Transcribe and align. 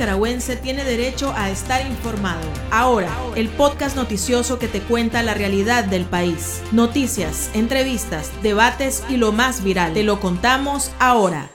nicaragüense 0.00 0.56
tiene 0.56 0.82
derecho 0.82 1.34
a 1.36 1.50
estar 1.50 1.86
informado. 1.86 2.40
Ahora, 2.70 3.10
el 3.36 3.50
podcast 3.50 3.96
noticioso 3.96 4.58
que 4.58 4.66
te 4.66 4.80
cuenta 4.80 5.22
la 5.22 5.34
realidad 5.34 5.84
del 5.84 6.06
país. 6.06 6.62
Noticias, 6.72 7.50
entrevistas, 7.52 8.32
debates 8.42 9.04
y 9.10 9.18
lo 9.18 9.30
más 9.32 9.62
viral. 9.62 9.92
Te 9.92 10.02
lo 10.02 10.18
contamos 10.18 10.90
ahora. 11.00 11.50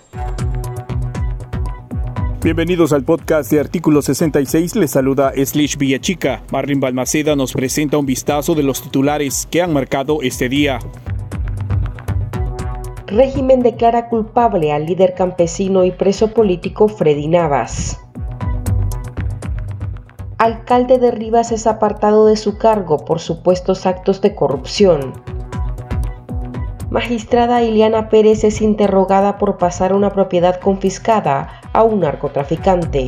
Bienvenidos 2.43 2.93
al 2.93 3.03
podcast 3.03 3.51
de 3.51 3.59
Artículo 3.59 4.03
66. 4.03 4.75
Les 4.75 4.91
saluda 4.91 5.33
Slish 5.43 5.79
Villachica. 5.79 6.43
Marlin 6.51 6.79
Balmaceda 6.79 7.35
nos 7.35 7.51
presenta 7.51 7.97
un 7.97 8.05
vistazo 8.05 8.53
de 8.53 8.61
los 8.61 8.83
titulares 8.83 9.47
que 9.49 9.63
han 9.63 9.73
marcado 9.73 10.21
este 10.21 10.49
día. 10.49 10.77
Régimen 13.07 13.63
declara 13.63 14.07
culpable 14.07 14.71
al 14.71 14.85
líder 14.85 15.15
campesino 15.15 15.83
y 15.83 15.89
preso 15.89 16.31
político 16.31 16.87
Freddy 16.87 17.27
Navas. 17.27 18.04
Alcalde 20.45 20.99
de 20.99 21.09
Rivas 21.09 21.51
es 21.51 21.65
apartado 21.65 22.27
de 22.27 22.37
su 22.37 22.59
cargo 22.59 23.03
por 23.03 23.19
supuestos 23.19 23.87
actos 23.87 24.21
de 24.21 24.35
corrupción. 24.35 25.13
Magistrada 26.91 27.63
Iliana 27.63 28.09
Pérez 28.09 28.43
es 28.43 28.61
interrogada 28.61 29.39
por 29.39 29.57
pasar 29.57 29.91
una 29.91 30.11
propiedad 30.11 30.59
confiscada 30.59 31.61
a 31.73 31.81
un 31.81 32.01
narcotraficante. 32.01 33.07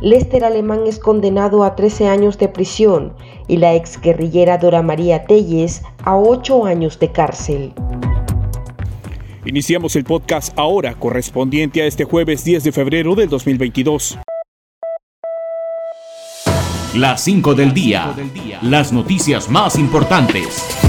Lester 0.00 0.44
Alemán 0.44 0.82
es 0.86 1.00
condenado 1.00 1.64
a 1.64 1.74
13 1.74 2.06
años 2.06 2.38
de 2.38 2.46
prisión 2.46 3.12
y 3.48 3.56
la 3.56 3.74
exguerrillera 3.74 4.58
Dora 4.58 4.82
María 4.82 5.24
Telles 5.24 5.82
a 6.04 6.16
8 6.16 6.66
años 6.66 7.00
de 7.00 7.10
cárcel. 7.10 7.72
Iniciamos 9.44 9.96
el 9.96 10.04
podcast 10.04 10.56
ahora, 10.56 10.94
correspondiente 10.94 11.82
a 11.82 11.86
este 11.86 12.04
jueves 12.04 12.44
10 12.44 12.62
de 12.62 12.70
febrero 12.70 13.16
del 13.16 13.28
2022. 13.28 14.20
Las 16.94 17.24
5 17.24 17.54
del 17.54 17.74
día. 17.74 18.14
Las 18.62 18.92
noticias 18.92 19.48
más 19.48 19.76
importantes. 19.80 20.83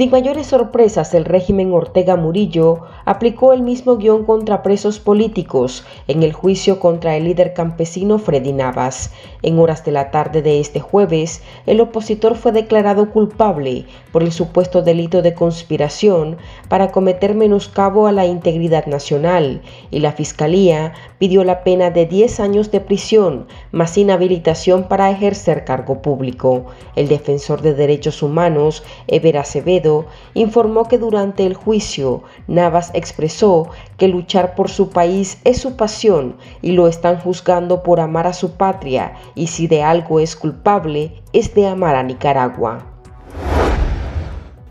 Sin 0.00 0.10
mayores 0.10 0.46
sorpresas, 0.46 1.12
el 1.12 1.26
régimen 1.26 1.74
Ortega 1.74 2.16
Murillo 2.16 2.84
aplicó 3.04 3.52
el 3.52 3.60
mismo 3.60 3.98
guion 3.98 4.24
contra 4.24 4.62
presos 4.62 4.98
políticos 4.98 5.84
en 6.08 6.22
el 6.22 6.32
juicio 6.32 6.80
contra 6.80 7.16
el 7.16 7.24
líder 7.24 7.52
campesino 7.52 8.18
Freddy 8.18 8.54
Navas. 8.54 9.12
En 9.42 9.58
horas 9.58 9.84
de 9.84 9.92
la 9.92 10.10
tarde 10.10 10.40
de 10.40 10.58
este 10.58 10.80
jueves, 10.80 11.42
el 11.66 11.82
opositor 11.82 12.34
fue 12.36 12.50
declarado 12.52 13.10
culpable 13.10 13.84
por 14.10 14.22
el 14.22 14.32
supuesto 14.32 14.80
delito 14.80 15.20
de 15.20 15.34
conspiración 15.34 16.38
para 16.70 16.92
cometer 16.92 17.34
menoscabo 17.34 18.06
a 18.06 18.12
la 18.12 18.24
integridad 18.24 18.86
nacional 18.86 19.60
y 19.90 19.98
la 19.98 20.12
Fiscalía 20.12 20.94
pidió 21.18 21.44
la 21.44 21.62
pena 21.62 21.90
de 21.90 22.06
10 22.06 22.40
años 22.40 22.70
de 22.70 22.80
prisión 22.80 23.48
más 23.70 23.98
inhabilitación 23.98 24.84
para 24.84 25.10
ejercer 25.10 25.66
cargo 25.66 26.00
público. 26.00 26.64
El 26.96 27.08
defensor 27.08 27.60
de 27.60 27.74
derechos 27.74 28.22
humanos, 28.22 28.82
Ever 29.06 29.36
Acevedo, 29.36 29.89
informó 30.34 30.88
que 30.88 30.98
durante 30.98 31.46
el 31.46 31.54
juicio 31.54 32.22
Navas 32.46 32.90
expresó 32.94 33.68
que 33.96 34.08
luchar 34.08 34.54
por 34.54 34.68
su 34.68 34.90
país 34.90 35.38
es 35.44 35.60
su 35.60 35.76
pasión 35.76 36.36
y 36.62 36.72
lo 36.72 36.88
están 36.88 37.18
juzgando 37.18 37.82
por 37.82 38.00
amar 38.00 38.26
a 38.26 38.32
su 38.32 38.52
patria 38.52 39.14
y 39.34 39.48
si 39.48 39.66
de 39.66 39.82
algo 39.82 40.20
es 40.20 40.36
culpable 40.36 41.22
es 41.32 41.54
de 41.54 41.66
amar 41.66 41.94
a 41.96 42.02
Nicaragua. 42.02 42.89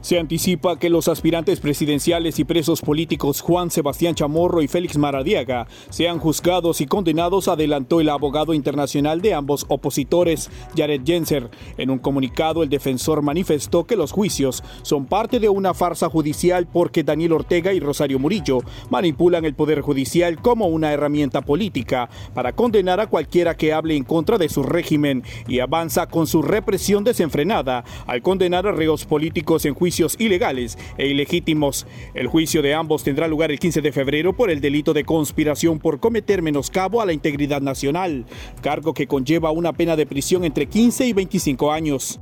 Se 0.10 0.18
anticipa 0.18 0.80
que 0.80 0.90
los 0.90 1.08
aspirantes 1.08 1.60
presidenciales 1.60 2.40
y 2.40 2.44
presos 2.44 2.82
políticos 2.82 3.42
Juan 3.42 3.70
Sebastián 3.70 4.16
Chamorro 4.16 4.64
y 4.64 4.68
Félix 4.68 4.98
Maradiaga 4.98 5.68
sean 5.92 6.18
juzgados 6.18 6.82
y 6.82 6.88
condenados, 6.88 7.48
adelantó 7.48 8.02
el 8.02 8.10
abogado 8.10 8.56
internacional 8.56 9.22
de 9.22 9.36
ambos 9.36 9.67
opositores, 9.67 10.50
Jared 10.76 11.02
Jenser. 11.06 11.52
En 11.78 11.92
un 11.92 12.00
comunicado, 12.00 12.64
el 12.64 12.70
defensor 12.70 13.22
manifestó 13.22 13.86
que 13.86 13.95
los 13.95 14.11
juicios 14.11 14.64
son 14.82 15.06
parte 15.06 15.39
de 15.39 15.48
una 15.48 15.76
farsa 15.76 16.10
judicial 16.10 16.66
porque 16.66 17.04
Daniel 17.04 17.33
Ortega 17.33 17.72
y 17.72 17.80
Rosario 17.80 18.17
Murillo 18.17 18.62
manipulan 18.89 19.45
el 19.45 19.54
Poder 19.54 19.82
Judicial 19.82 20.42
como 20.42 20.70
una 20.70 20.92
herramienta 20.92 21.42
política 21.42 22.10
para 22.33 22.54
condenar 22.54 23.00
a 23.00 23.12
cualquiera 23.12 23.56
que 23.56 23.73
hable 23.73 23.95
en 23.95 24.06
contra 24.06 24.39
de 24.39 24.50
su 24.50 24.64
régimen 24.64 25.22
y 25.48 25.60
avanza 25.60 26.08
con 26.08 26.26
su 26.26 26.42
represión 26.42 27.04
desenfrenada 27.04 27.83
al 28.08 28.23
condenar 28.23 28.66
a 28.66 28.72
reos 28.72 29.06
políticos 29.06 29.66
en 29.66 29.76
juicio 29.76 29.98
ilegales 30.20 30.77
e 30.98 31.08
ilegítimos. 31.08 31.86
El 32.14 32.27
juicio 32.27 32.61
de 32.61 32.73
ambos 32.73 33.04
tendrá 33.04 33.27
lugar 33.27 33.52
el 33.52 33.60
15 33.60 33.82
de 33.82 33.92
febrero 33.92 34.33
por 34.33 34.49
el 34.49 34.61
delito 34.61 34.93
de 34.93 35.04
conspiración 35.04 35.80
por 35.80 35.99
cometer 35.99 36.42
menoscabo 36.42 37.02
a 37.02 37.05
la 37.05 37.14
integridad 37.14 37.61
nacional, 37.61 38.26
cargo 38.61 38.93
que 38.93 39.08
conlleva 39.08 39.52
una 39.52 39.73
pena 39.73 39.95
de 39.95 40.05
prisión 40.05 40.45
entre 40.45 40.67
15 40.67 41.05
y 41.08 41.14
25 41.14 41.71
años. 41.71 42.20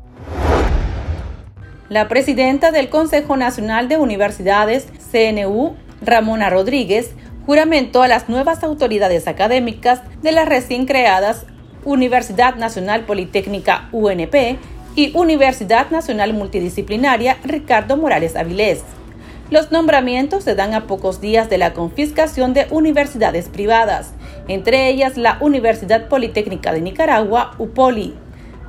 La 1.90 2.08
presidenta 2.08 2.72
del 2.72 2.90
Consejo 2.90 3.38
Nacional 3.38 3.88
de 3.88 3.98
Universidades, 3.98 4.88
CNU, 5.12 5.76
Ramona 6.02 6.50
Rodríguez, 6.50 7.12
juramentó 7.46 8.02
a 8.02 8.10
las 8.10 8.28
nuevas 8.28 8.64
autoridades 8.64 9.28
académicas 9.28 10.02
de 10.22 10.34
las 10.34 10.50
recién 10.50 10.86
creadas 10.86 11.46
Universidad 11.86 12.56
Nacional 12.56 13.06
Politécnica 13.06 13.88
UNP 13.94 14.58
y 14.98 15.12
Universidad 15.14 15.92
Nacional 15.92 16.34
Multidisciplinaria 16.34 17.38
Ricardo 17.44 17.98
Morales 17.98 18.36
Avilés. 18.36 18.82
Los 19.52 19.72
nombramientos 19.72 20.44
se 20.44 20.56
dan 20.56 20.74
a 20.74 20.88
pocos 20.88 21.22
días 21.22 21.52
de 21.52 21.60
la 21.60 21.74
confiscación 21.74 22.56
de 22.56 22.66
universidades 22.72 23.48
privadas, 23.48 24.14
entre 24.48 24.90
ellas 24.90 25.16
la 25.16 25.38
Universidad 25.40 26.08
Politécnica 26.08 26.74
de 26.74 26.82
Nicaragua, 26.82 27.52
UPOLI. 27.60 28.16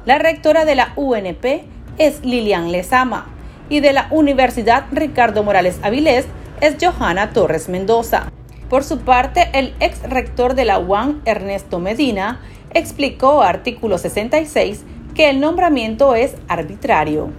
La 0.05 0.19
rectora 0.19 0.67
de 0.67 0.75
la 0.75 0.93
UNP 0.97 1.65
es 1.97 2.23
Lilian 2.23 2.73
Lezama 2.73 3.29
y 3.71 3.81
de 3.81 3.95
la 3.95 4.09
Universidad 4.11 4.85
Ricardo 4.93 5.43
Morales 5.43 5.79
Avilés 5.83 6.27
es 6.61 6.77
Johanna 6.79 7.31
Torres 7.31 7.71
Mendoza. 7.71 8.31
Por 8.69 8.85
su 8.85 8.99
parte, 8.99 9.49
el 9.55 9.73
ex 9.81 10.03
rector 10.03 10.55
de 10.55 10.67
la 10.67 10.79
UAN, 10.79 11.23
Ernesto 11.25 11.79
Medina, 11.79 12.43
explicó 12.75 13.41
artículo 13.41 13.97
66 13.97 14.85
que 15.19 15.29
el 15.31 15.41
nombramiento 15.41 16.15
es 16.15 16.37
arbitrario. 16.47 17.33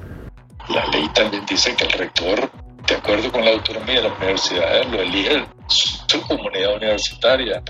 La 0.67 0.85
ley 0.87 1.07
también 1.13 1.45
dice 1.45 1.73
que 1.77 1.85
el 1.85 1.91
rector, 1.93 2.51
de 2.85 2.95
acuerdo 2.95 3.31
con 3.31 3.45
la 3.45 3.51
autonomía 3.51 4.01
de 4.01 4.09
la 4.09 4.15
universidad, 4.15 4.83
lo 4.91 5.01
elige 5.01 5.45
su 5.67 6.21
comunidad 6.27 6.75
universitaria, 6.75 7.63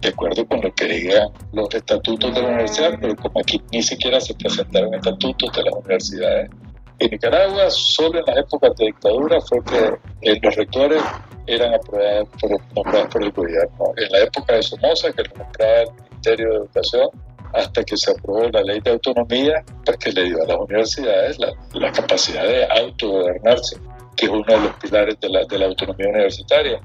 de 0.00 0.08
acuerdo 0.08 0.48
con 0.48 0.62
lo 0.62 0.74
que 0.74 0.86
digan 0.86 1.28
los 1.52 1.72
estatutos 1.72 2.34
de 2.34 2.42
la 2.42 2.48
universidad, 2.48 2.98
pero 3.00 3.14
como 3.14 3.38
aquí 3.38 3.62
ni 3.70 3.84
siquiera 3.84 4.20
se 4.20 4.34
presentaron 4.34 4.94
estatutos 4.94 5.52
de 5.52 5.62
las 5.62 5.74
universidades. 5.74 6.50
En 6.98 7.10
Nicaragua, 7.12 7.70
solo 7.70 8.18
en 8.18 8.24
las 8.26 8.38
épocas 8.38 8.74
de 8.76 8.86
dictadura 8.86 9.40
fue 9.42 9.62
que 9.62 9.94
eh, 10.22 10.40
los 10.42 10.56
rectores 10.56 11.00
eran 11.46 11.72
aprobados 11.74 12.28
por, 12.40 12.50
nombrados 12.74 13.08
por 13.12 13.22
el 13.22 13.30
gobierno. 13.30 13.92
En 13.96 14.10
la 14.10 14.18
época 14.24 14.54
de 14.56 14.62
Somoza, 14.64 15.12
que 15.12 15.22
lo 15.22 15.44
nombraba 15.44 15.82
el 15.82 15.92
Ministerio 16.10 16.48
de 16.48 16.56
Educación, 16.56 17.10
hasta 17.52 17.84
que 17.84 17.96
se 17.96 18.10
aprobó 18.10 18.48
la 18.48 18.62
ley 18.62 18.80
de 18.80 18.92
autonomía, 18.92 19.64
porque 19.84 20.12
pues, 20.12 20.14
le 20.14 20.24
dio 20.24 20.42
a 20.42 20.46
las 20.46 20.56
universidades 20.58 21.38
la, 21.38 21.92
capacidad 21.92 22.44
de 22.44 22.64
autogobernarse, 22.64 23.76
que 24.16 24.26
es 24.26 24.32
uno 24.32 24.44
de 24.46 24.60
los 24.60 24.74
pilares 24.76 25.20
de 25.20 25.28
la, 25.28 25.44
de 25.44 25.58
la 25.58 25.66
autonomía 25.66 26.08
universitaria. 26.08 26.80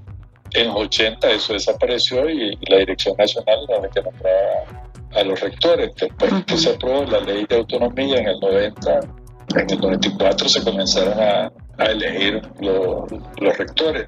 En 0.52 0.68
los 0.68 0.76
80 0.76 1.30
eso 1.32 1.54
desapareció 1.54 2.30
y, 2.30 2.58
la 2.70 2.78
Dirección 2.78 3.16
Nacional 3.18 3.66
era 3.68 3.82
la 3.82 3.90
que 3.90 4.02
nombraba 4.02 4.86
a 5.14 5.24
los 5.24 5.40
rectores. 5.40 5.92
Después 5.96 6.32
que 6.46 6.58
se 6.58 6.70
aprobó 6.70 7.04
la 7.06 7.20
ley 7.20 7.46
de 7.50 7.58
autonomía 7.58 8.20
en 8.20 8.28
el 8.28 8.40
90, 8.40 9.00
en 9.56 9.70
el 9.70 9.80
94 9.80 10.50
se 10.50 10.64
comenzaron 10.64 11.20
a, 11.20 11.52
a 11.78 11.86
elegir 11.86 12.42
los 12.60 13.58
rectores 13.58 14.08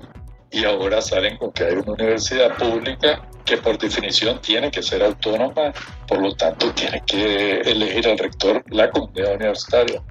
y 0.52 0.66
ahora 0.66 1.02
salen 1.02 1.38
con 1.38 1.52
que 1.52 1.66
hay 1.66 1.74
una 1.74 1.94
universidad 1.94 2.58
pública 2.58 3.28
que 3.46 3.58
por 3.58 3.78
definición 3.78 4.40
tiene 4.42 4.70
que 4.72 4.84
ser 4.84 5.04
autónoma, 5.04 5.74
por 6.08 6.22
lo 6.22 6.34
tanto 6.36 6.72
tiene 6.74 7.02
que 7.06 7.62
elegir 7.62 8.08
al 8.08 8.18
rector 8.18 8.64
la 8.70 8.90
comunidad 8.92 9.36
universitaria. 9.36 10.02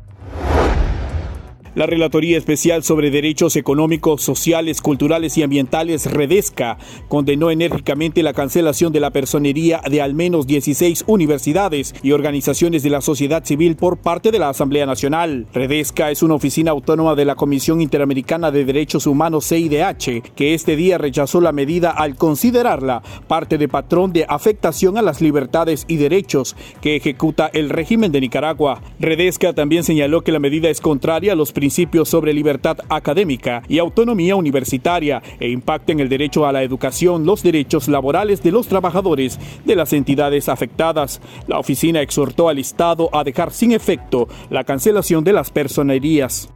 La 1.78 1.86
Relatoría 1.86 2.36
Especial 2.36 2.82
sobre 2.82 3.12
Derechos 3.12 3.54
Económicos, 3.54 4.20
Sociales, 4.20 4.82
Culturales 4.82 5.38
y 5.38 5.44
Ambientales, 5.44 6.10
Redesca, 6.10 6.76
condenó 7.06 7.52
enérgicamente 7.52 8.24
la 8.24 8.32
cancelación 8.32 8.92
de 8.92 8.98
la 8.98 9.12
personería 9.12 9.80
de 9.88 10.02
al 10.02 10.12
menos 10.12 10.48
16 10.48 11.04
universidades 11.06 11.94
y 12.02 12.10
organizaciones 12.10 12.82
de 12.82 12.90
la 12.90 13.00
sociedad 13.00 13.44
civil 13.44 13.76
por 13.76 13.98
parte 13.98 14.32
de 14.32 14.40
la 14.40 14.48
Asamblea 14.48 14.86
Nacional. 14.86 15.46
Redesca 15.54 16.10
es 16.10 16.24
una 16.24 16.34
oficina 16.34 16.72
autónoma 16.72 17.14
de 17.14 17.24
la 17.24 17.36
Comisión 17.36 17.80
Interamericana 17.80 18.50
de 18.50 18.64
Derechos 18.64 19.06
Humanos 19.06 19.46
CIDH, 19.46 20.32
que 20.34 20.54
este 20.54 20.74
día 20.74 20.98
rechazó 20.98 21.40
la 21.40 21.52
medida 21.52 21.92
al 21.92 22.16
considerarla 22.16 23.04
parte 23.28 23.56
de 23.56 23.68
patrón 23.68 24.12
de 24.12 24.26
afectación 24.28 24.98
a 24.98 25.02
las 25.02 25.20
libertades 25.20 25.84
y 25.86 25.94
derechos 25.94 26.56
que 26.80 26.96
ejecuta 26.96 27.48
el 27.52 27.70
régimen 27.70 28.10
de 28.10 28.20
Nicaragua. 28.20 28.82
Redesca 28.98 29.52
también 29.52 29.84
señaló 29.84 30.22
que 30.22 30.32
la 30.32 30.40
medida 30.40 30.70
es 30.70 30.80
contraria 30.80 31.34
a 31.34 31.36
los 31.36 31.52
principios 31.52 31.67
principios 31.68 32.08
sobre 32.08 32.32
libertad 32.32 32.78
académica 32.88 33.62
y 33.68 33.78
autonomía 33.78 34.36
universitaria 34.36 35.20
e 35.38 35.50
impacten 35.50 36.00
el 36.00 36.08
derecho 36.08 36.46
a 36.46 36.52
la 36.52 36.62
educación, 36.62 37.26
los 37.26 37.42
derechos 37.42 37.88
laborales 37.88 38.42
de 38.42 38.52
los 38.52 38.68
trabajadores 38.68 39.38
de 39.66 39.76
las 39.76 39.92
entidades 39.92 40.48
afectadas. 40.48 41.20
La 41.46 41.58
oficina 41.58 42.00
exhortó 42.00 42.48
al 42.48 42.58
Estado 42.58 43.10
a 43.12 43.22
dejar 43.22 43.52
sin 43.52 43.72
efecto 43.72 44.28
la 44.48 44.64
cancelación 44.64 45.24
de 45.24 45.34
las 45.34 45.50
personerías. 45.50 46.48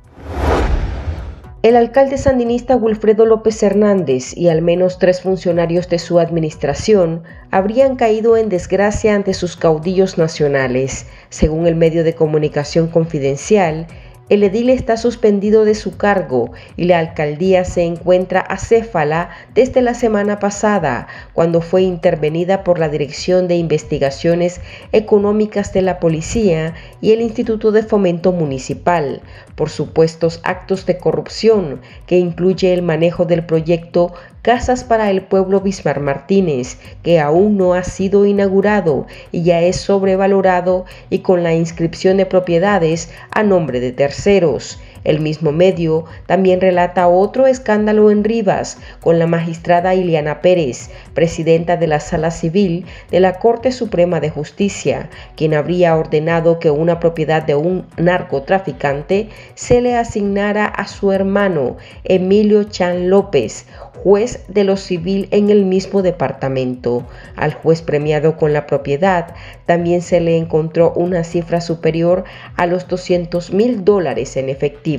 El 1.63 1.77
alcalde 1.77 2.17
sandinista 2.17 2.75
Wilfredo 2.75 3.27
López 3.27 3.63
Hernández 3.63 4.35
y 4.37 4.49
al 4.49 4.63
menos 4.63 4.99
tres 4.99 5.21
funcionarios 5.21 5.91
de 5.91 5.99
su 5.99 6.19
administración 6.19 7.23
habrían 7.51 7.97
caído 7.97 8.39
en 8.39 8.49
desgracia 8.49 9.15
ante 9.15 9.35
sus 9.35 9.57
caudillos 9.57 10.17
nacionales, 10.17 11.07
según 11.29 11.67
el 11.67 11.77
medio 11.77 12.03
de 12.03 12.15
comunicación 12.15 12.89
confidencial 12.89 13.87
el 14.29 14.45
edil 14.45 14.71
está 14.71 14.97
suspendido 14.97 15.65
de 15.65 15.75
su 15.75 15.97
cargo 15.97 16.53
y 16.77 16.85
la 16.85 16.99
alcaldía 16.99 17.65
se 17.65 17.83
encuentra 17.83 18.41
acéfala 18.41 19.31
desde 19.55 19.83
la 19.83 19.95
semana 19.95 20.39
pasada, 20.39 21.09
cuando 21.35 21.61
fue 21.61 21.83
intervenida 21.83 22.65
por 22.65 22.79
la 22.79 22.89
Dirección 22.89 23.49
de 23.49 23.57
Investigaciones 23.57 24.61
Económicas 24.93 25.73
de 25.73 25.83
la 25.83 25.99
Policía 26.01 26.75
y 27.01 27.13
el 27.13 27.21
Instituto 27.21 27.73
de 27.73 27.83
Fomento 27.83 28.33
Municipal, 28.33 29.23
por 29.55 29.71
supuestos 29.71 30.41
actos 30.45 30.87
de 30.87 30.99
corrupción 30.99 31.81
que 32.07 32.19
incluye 32.19 32.73
el 32.73 32.83
manejo 32.83 33.25
del 33.25 33.45
proyecto 33.45 34.15
Casas 34.43 34.83
para 34.83 35.09
el 35.09 35.23
Pueblo 35.23 35.61
Bismar 35.61 36.01
Martínez, 36.01 36.77
que 37.05 37.21
aún 37.21 37.57
no 37.57 37.75
ha 37.75 37.85
sido 37.85 38.27
inaugurado 38.27 39.07
y 39.31 39.45
ya 39.45 39.61
es 39.61 39.77
sobrevalorado 39.77 40.85
y 41.11 41.21
con 41.21 41.45
la 41.45 41.55
inscripción 41.55 42.17
de 42.17 42.27
propiedades 42.27 43.13
a 43.31 43.45
nombre 43.45 43.79
de 43.79 43.93
terceros. 43.93 44.81
El 45.05 45.21
mismo 45.21 45.53
medio 45.53 46.05
también 46.27 46.61
relata 46.61 47.09
otro 47.09 47.47
escándalo 47.47 48.11
en 48.11 48.25
Rivas 48.25 48.79
con 49.01 49.19
la 49.19 49.27
magistrada 49.27 49.95
Iliana 49.95 50.41
Pérez, 50.41 50.91
presidenta 51.15 51.77
de 51.77 51.87
la 51.89 52.01
Sala 52.01 52.31
Civil 52.31 52.87
de 53.11 53.21
la 53.21 53.39
Corte 53.39 53.73
Suprema 53.73 54.21
de 54.21 54.31
Justicia, 54.31 55.11
quien 55.37 55.55
habría 55.55 55.97
ordenado 55.97 56.59
que 56.59 56.71
una 56.71 57.01
propiedad 57.01 57.43
de 57.43 57.55
un 57.55 57.87
narcotraficante 57.97 59.29
se 59.55 59.81
le 59.81 59.97
asignara 59.97 60.67
a 60.67 60.87
su 60.87 61.13
hermano 61.13 61.77
Emilio 62.05 62.65
Chan 62.65 63.11
López, 63.11 63.67
juez 64.03 64.45
de 64.49 64.65
lo 64.65 64.77
civil 64.77 65.29
en 65.31 65.51
el 65.51 65.65
mismo 65.65 66.03
departamento. 66.03 67.07
Al 67.37 67.55
juez 67.55 67.83
premiado 67.83 68.37
con 68.37 68.53
la 68.53 68.67
propiedad 68.67 69.35
también 69.67 70.03
se 70.03 70.21
le 70.21 70.37
encontró 70.37 70.93
una 70.95 71.25
cifra 71.25 71.61
superior 71.61 72.25
a 72.57 72.67
los 72.67 72.89
200 72.89 73.53
mil 73.53 73.85
dólares 73.85 74.37
en 74.37 74.49
efectivo. 74.49 74.92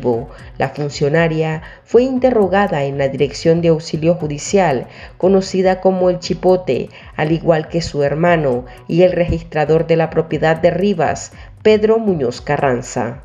La 0.57 0.69
funcionaria 0.69 1.61
fue 1.83 2.03
interrogada 2.03 2.83
en 2.83 2.97
la 2.97 3.07
Dirección 3.09 3.61
de 3.61 3.69
Auxilio 3.69 4.15
Judicial, 4.15 4.87
conocida 5.17 5.81
como 5.81 6.09
el 6.09 6.19
Chipote, 6.19 6.89
al 7.15 7.31
igual 7.31 7.67
que 7.67 7.81
su 7.81 8.03
hermano 8.03 8.65
y 8.87 9.03
el 9.03 9.11
registrador 9.11 9.85
de 9.87 9.97
la 9.97 10.09
propiedad 10.09 10.57
de 10.57 10.71
Rivas, 10.71 11.33
Pedro 11.61 11.99
Muñoz 11.99 12.41
Carranza. 12.41 13.21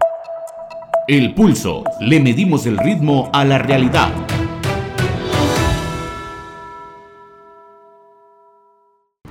El 1.06 1.34
pulso. 1.34 1.84
Le 2.00 2.20
medimos 2.20 2.66
el 2.66 2.76
ritmo 2.76 3.30
a 3.32 3.44
la 3.44 3.58
realidad. 3.58 4.10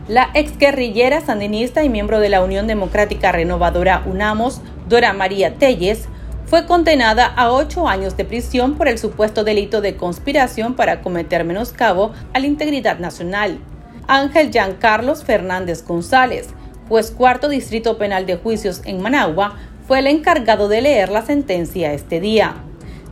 La 0.07 0.30
exguerrillera 0.34 1.19
sandinista 1.19 1.84
y 1.84 1.89
miembro 1.89 2.22
de 2.22 2.30
la 2.30 2.42
Unión 2.42 2.66
Democrática 2.66 3.34
Renovadora 3.34 4.04
UNAMOS, 4.06 4.62
Dora 4.88 5.12
María 5.12 5.56
Telles, 5.56 6.07
fue 6.47 6.65
condenada 6.65 7.25
a 7.25 7.51
ocho 7.51 7.89
años 7.89 8.15
de 8.15 8.23
prisión 8.23 8.75
por 8.75 8.88
el 8.88 8.97
supuesto 8.97 9.44
delito 9.44 9.81
de 9.81 9.97
conspiración 9.97 10.75
para 10.75 11.01
cometer 11.01 11.44
menoscabo 11.44 12.13
a 12.33 12.39
la 12.39 12.47
integridad 12.47 12.99
nacional. 12.99 13.59
Ángel 14.07 14.49
Carlos 14.79 15.25
Fernández 15.25 15.85
González, 15.85 16.47
juez 16.88 17.11
cuarto 17.11 17.49
Distrito 17.49 17.97
Penal 17.97 18.25
de 18.25 18.38
Juicios 18.38 18.81
en 18.85 19.01
Managua, 19.01 19.57
fue 19.85 19.99
el 19.99 20.07
encargado 20.07 20.69
de 20.69 20.81
leer 20.81 21.09
la 21.09 21.21
sentencia 21.21 21.91
este 21.91 22.21
día. 22.21 22.55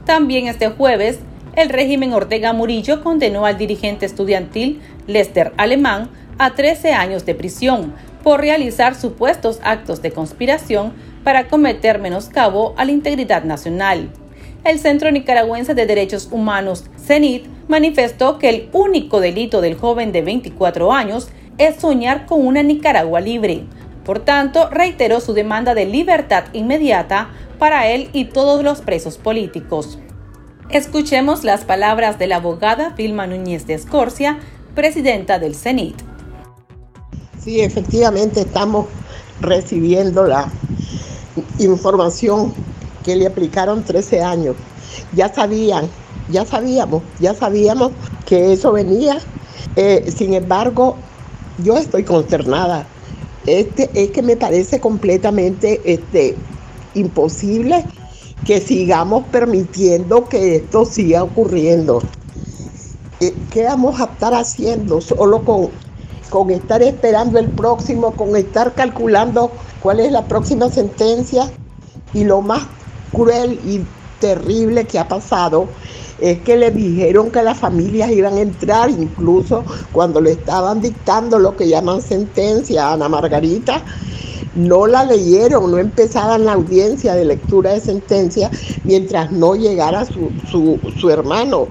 También 0.06 0.48
este 0.48 0.70
jueves, 0.70 1.20
el 1.58 1.68
régimen 1.68 2.14
Ortega 2.14 2.54
Murillo 2.54 3.04
condenó 3.04 3.46
al 3.46 3.58
dirigente 3.58 4.06
estudiantil 4.06 4.82
Lester 5.08 5.52
Alemán 5.58 6.10
a 6.38 6.54
13 6.54 6.94
años 6.94 7.26
de 7.26 7.36
prisión 7.36 7.94
por 8.24 8.40
realizar 8.40 8.96
supuestos 8.96 9.60
actos 9.64 10.02
de 10.02 10.12
conspiración 10.12 10.94
para 11.26 11.48
cometer 11.48 11.98
menoscabo 11.98 12.76
a 12.78 12.86
la 12.86 12.92
integridad 12.92 13.44
nacional. 13.44 14.12
El 14.64 14.78
Centro 14.78 15.12
Nicaragüense 15.12 15.74
de 15.74 15.88
Derechos 15.88 16.30
Humanos, 16.32 16.86
CENIT, 17.04 17.48
manifestó 17.68 18.38
que 18.38 18.48
el 18.48 18.70
único 18.74 19.20
delito 19.20 19.60
del 19.60 19.76
joven 19.76 20.12
de 20.12 20.22
24 20.22 20.94
años 20.94 21.30
es 21.58 21.78
soñar 21.78 22.28
con 22.28 22.46
una 22.46 22.62
Nicaragua 22.62 23.22
libre. 23.22 23.64
Por 24.06 24.20
tanto, 24.20 24.70
reiteró 24.70 25.20
su 25.20 25.34
demanda 25.34 25.74
de 25.74 25.88
libertad 25.88 26.44
inmediata 26.54 27.32
para 27.58 27.88
él 27.88 28.10
y 28.14 28.26
todos 28.26 28.64
los 28.64 28.82
presos 28.82 29.18
políticos. 29.18 29.98
Escuchemos 30.70 31.44
las 31.44 31.66
palabras 31.66 32.20
de 32.20 32.28
la 32.28 32.36
abogada 32.36 32.90
Vilma 32.92 33.26
Núñez 33.26 33.66
de 33.66 33.74
Escorcia, 33.74 34.38
presidenta 34.76 35.40
del 35.40 35.56
CENIT. 35.56 35.96
Sí, 37.40 37.62
efectivamente 37.62 38.42
estamos 38.42 38.86
recibiendo 39.42 40.28
la 40.28 40.52
información 41.60 42.54
que 43.04 43.16
le 43.16 43.28
aplicaron 43.28 43.84
13 43.84 44.22
años. 44.22 44.56
Ya 45.14 45.34
sabían, 45.34 45.88
ya 46.32 46.46
sabíamos, 46.46 47.04
ya 47.20 47.34
sabíamos 47.34 47.92
que 48.26 48.54
eso 48.54 48.72
venía. 48.72 49.20
Eh, 49.76 50.12
sin 50.16 50.34
embargo, 50.34 50.96
yo 51.64 51.78
estoy 51.78 52.04
consternada. 52.04 52.86
Este, 53.46 53.90
es 53.94 54.12
que 54.12 54.24
me 54.24 54.36
parece 54.36 54.80
completamente 54.80 55.82
este, 55.86 56.36
imposible 56.96 57.86
que 58.46 58.60
sigamos 58.60 59.26
permitiendo 59.32 60.28
que 60.28 60.58
esto 60.58 60.86
siga 60.86 61.24
ocurriendo. 61.24 62.02
Eh, 63.20 63.34
¿Qué 63.52 63.64
vamos 63.64 64.00
a 64.02 64.06
estar 64.06 64.34
haciendo 64.34 65.00
solo 65.02 65.44
con 65.44 65.70
con 66.30 66.50
estar 66.52 66.82
esperando 66.82 67.40
el 67.40 67.50
próximo, 67.50 68.12
con 68.12 68.36
estar 68.36 68.74
calculando 68.74 69.52
cuál 69.82 70.00
es 70.00 70.12
la 70.12 70.24
próxima 70.26 70.70
sentencia. 70.70 71.52
Y 72.14 72.24
lo 72.24 72.42
más 72.42 72.64
cruel 73.12 73.60
y 73.66 73.82
terrible 74.20 74.86
que 74.86 75.00
ha 75.00 75.08
pasado 75.08 75.68
es 76.20 76.40
que 76.42 76.56
le 76.56 76.72
dijeron 76.72 77.30
que 77.30 77.44
las 77.44 77.58
familias 77.58 78.10
iban 78.12 78.36
a 78.36 78.42
entrar, 78.42 78.90
incluso 78.90 79.64
cuando 79.92 80.22
le 80.22 80.32
estaban 80.32 80.82
dictando 80.82 81.40
lo 81.40 81.56
que 81.56 81.68
llaman 81.68 82.02
sentencia 82.02 82.88
a 82.88 82.94
Ana 82.94 83.10
Margarita, 83.10 83.84
no 84.56 84.88
la 84.88 85.04
leyeron, 85.04 85.70
no 85.70 85.78
empezaban 85.78 86.46
la 86.46 86.54
audiencia 86.54 87.14
de 87.14 87.26
lectura 87.26 87.74
de 87.74 87.82
sentencia 87.82 88.50
mientras 88.86 89.32
no 89.32 89.56
llegara 89.56 90.06
su, 90.06 90.32
su, 90.50 90.80
su 90.98 91.10
hermano, 91.10 91.68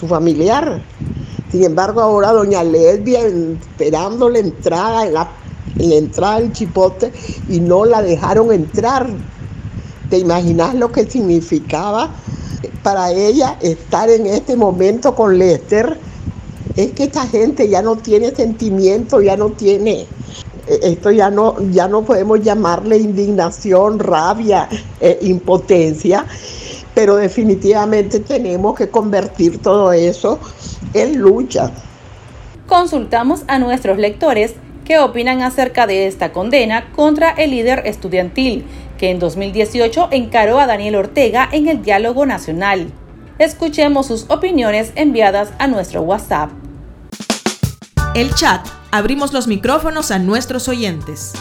su 0.00 0.08
familiar. 0.08 0.82
Sin 1.56 1.64
embargo, 1.64 2.02
ahora 2.02 2.32
doña 2.32 2.62
Lesbia 2.62 3.20
esperando 3.26 4.28
la 4.28 4.40
entrada, 4.40 5.06
en 5.06 5.14
la, 5.14 5.30
entrada 5.78 6.40
del 6.40 6.52
chipote 6.52 7.10
y 7.48 7.60
no 7.60 7.86
la 7.86 8.02
dejaron 8.02 8.52
entrar. 8.52 9.08
¿Te 10.10 10.18
imaginas 10.18 10.74
lo 10.74 10.92
que 10.92 11.06
significaba 11.10 12.10
para 12.82 13.10
ella 13.10 13.56
estar 13.62 14.10
en 14.10 14.26
este 14.26 14.54
momento 14.54 15.14
con 15.14 15.38
Lester? 15.38 15.98
Es 16.76 16.92
que 16.92 17.04
esta 17.04 17.26
gente 17.26 17.70
ya 17.70 17.80
no 17.80 17.96
tiene 17.96 18.34
sentimiento, 18.34 19.22
ya 19.22 19.38
no 19.38 19.48
tiene, 19.52 20.06
esto 20.82 21.10
ya 21.10 21.30
no, 21.30 21.56
ya 21.70 21.88
no 21.88 22.02
podemos 22.02 22.42
llamarle 22.42 22.98
indignación, 22.98 23.98
rabia, 23.98 24.68
eh, 25.00 25.18
impotencia, 25.22 26.26
pero 26.94 27.16
definitivamente 27.16 28.20
tenemos 28.20 28.76
que 28.76 28.90
convertir 28.90 29.62
todo 29.62 29.90
eso 29.94 30.38
en 30.94 31.18
lucha. 31.18 31.70
Consultamos 32.66 33.44
a 33.46 33.58
nuestros 33.58 33.98
lectores 33.98 34.54
qué 34.84 34.98
opinan 34.98 35.42
acerca 35.42 35.86
de 35.86 36.06
esta 36.06 36.32
condena 36.32 36.90
contra 36.92 37.30
el 37.30 37.50
líder 37.50 37.82
estudiantil, 37.86 38.64
que 38.98 39.10
en 39.10 39.18
2018 39.18 40.08
encaró 40.12 40.58
a 40.58 40.66
Daniel 40.66 40.96
Ortega 40.96 41.48
en 41.52 41.68
el 41.68 41.82
diálogo 41.82 42.24
nacional. 42.24 42.92
Escuchemos 43.38 44.06
sus 44.06 44.30
opiniones 44.30 44.92
enviadas 44.94 45.52
a 45.58 45.66
nuestro 45.66 46.02
WhatsApp. 46.02 46.50
El 48.14 48.34
chat. 48.34 48.66
Abrimos 48.90 49.32
los 49.32 49.46
micrófonos 49.46 50.10
a 50.10 50.18
nuestros 50.18 50.68
oyentes. 50.68 51.34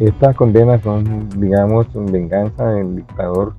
Estas 0.00 0.34
condenas 0.34 0.82
son, 0.82 1.28
digamos, 1.38 1.86
venganza 1.94 2.66
del 2.70 2.96
dictador 2.96 3.54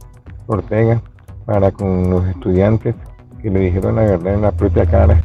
Ortega 0.48 1.01
para 1.45 1.71
con 1.71 2.09
los 2.09 2.25
estudiantes 2.27 2.95
que 3.41 3.49
le 3.49 3.59
dijeron 3.59 3.95
la 3.95 4.03
verdad 4.03 4.33
en 4.33 4.41
la 4.41 4.51
propia 4.51 4.85
cara 4.85 5.21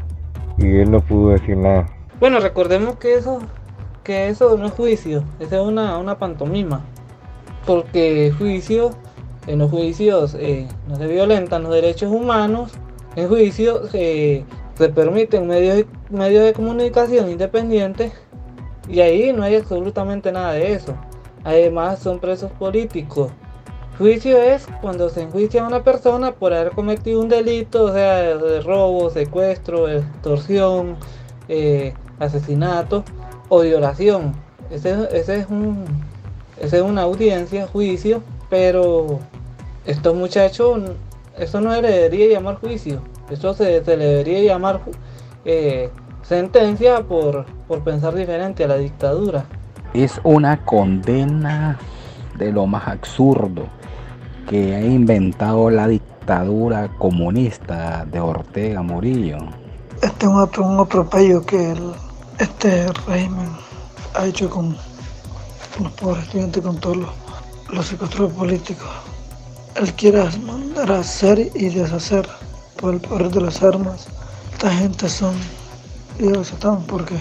y 0.58 0.66
él 0.78 0.90
no 0.90 1.00
pudo 1.00 1.30
decir 1.30 1.56
nada. 1.56 1.86
Bueno, 2.18 2.38
recordemos 2.38 2.96
que 2.96 3.14
eso, 3.14 3.38
que 4.04 4.28
eso 4.28 4.56
no 4.58 4.66
es 4.66 4.72
juicio, 4.72 5.24
eso 5.38 5.62
es 5.62 5.66
una, 5.66 5.96
una 5.98 6.18
pantomima. 6.18 6.84
porque 7.66 8.32
juicio, 8.36 8.90
en 9.46 9.58
los 9.58 9.70
juicios 9.70 10.34
eh, 10.38 10.66
no 10.88 10.96
se 10.96 11.06
violentan 11.06 11.62
los 11.62 11.72
derechos 11.72 12.10
humanos, 12.10 12.72
en 13.16 13.28
juicios 13.28 13.90
eh, 13.94 14.44
se 14.74 14.88
permiten 14.88 15.46
medios, 15.46 15.84
medios 16.10 16.44
de 16.44 16.52
comunicación 16.52 17.30
independientes 17.30 18.12
y 18.88 19.00
ahí 19.00 19.32
no 19.32 19.42
hay 19.42 19.56
absolutamente 19.56 20.32
nada 20.32 20.52
de 20.52 20.72
eso. 20.72 20.94
Además 21.44 22.00
son 22.00 22.18
presos 22.18 22.50
políticos. 22.52 23.30
Juicio 23.98 24.40
es 24.40 24.66
cuando 24.80 25.10
se 25.10 25.22
enjuicia 25.22 25.62
a 25.62 25.68
una 25.68 25.82
persona 25.82 26.32
por 26.32 26.54
haber 26.54 26.72
cometido 26.72 27.20
un 27.20 27.28
delito, 27.28 27.84
o 27.84 27.92
sea, 27.92 28.36
de 28.36 28.60
robo, 28.62 29.10
secuestro, 29.10 29.88
extorsión, 29.88 30.96
eh, 31.48 31.92
asesinato 32.18 33.04
o 33.48 33.60
violación. 33.60 34.34
Ese, 34.70 35.08
ese, 35.12 35.40
es 35.40 35.46
un, 35.50 35.84
ese 36.58 36.78
es 36.78 36.82
una 36.82 37.02
audiencia, 37.02 37.66
juicio, 37.66 38.22
pero 38.48 39.18
estos 39.84 40.14
muchachos, 40.14 40.80
eso 41.36 41.60
no 41.60 41.74
se 41.74 41.82
debería 41.82 42.28
llamar 42.28 42.56
juicio, 42.56 43.02
eso 43.30 43.52
se, 43.52 43.80
debería 43.80 44.40
llamar 44.42 44.80
eh, 45.44 45.90
sentencia 46.22 47.02
por, 47.02 47.44
por 47.66 47.82
pensar 47.82 48.14
diferente 48.14 48.64
a 48.64 48.68
la 48.68 48.76
dictadura. 48.76 49.44
Es 49.92 50.20
una 50.22 50.64
condena 50.64 51.78
de 52.38 52.52
lo 52.52 52.66
más 52.66 52.86
absurdo 52.88 53.79
que 54.48 54.74
ha 54.74 54.84
inventado 54.84 55.70
la 55.70 55.88
dictadura 55.88 56.88
comunista 56.98 58.04
de 58.10 58.20
Ortega 58.20 58.82
Murillo. 58.82 59.38
Este 60.02 60.26
es 60.26 60.32
un, 60.32 60.64
un 60.64 60.80
atropello 60.80 61.44
que 61.44 61.72
el, 61.72 61.92
este 62.38 62.90
régimen 63.06 63.48
ha 64.14 64.26
hecho 64.26 64.48
con, 64.48 64.76
los 65.82 65.92
pobres 65.92 66.24
estudiantes, 66.24 66.62
con 66.62 66.78
todos 66.78 66.96
los, 66.98 67.10
los 67.70 67.86
secuestros 67.86 68.32
políticos. 68.32 68.88
Él 69.76 69.92
quiere 69.94 70.24
mandar 70.44 70.90
a 70.90 71.00
hacer 71.00 71.50
y 71.54 71.68
deshacer 71.68 72.28
por 72.80 72.94
el 72.94 73.00
poder 73.00 73.30
de 73.30 73.40
las 73.40 73.62
armas. 73.62 74.08
Esta 74.52 74.70
gente 74.70 75.08
son 75.08 75.34
ellos 76.18 76.52
están 76.52 76.82
porque 76.82 77.14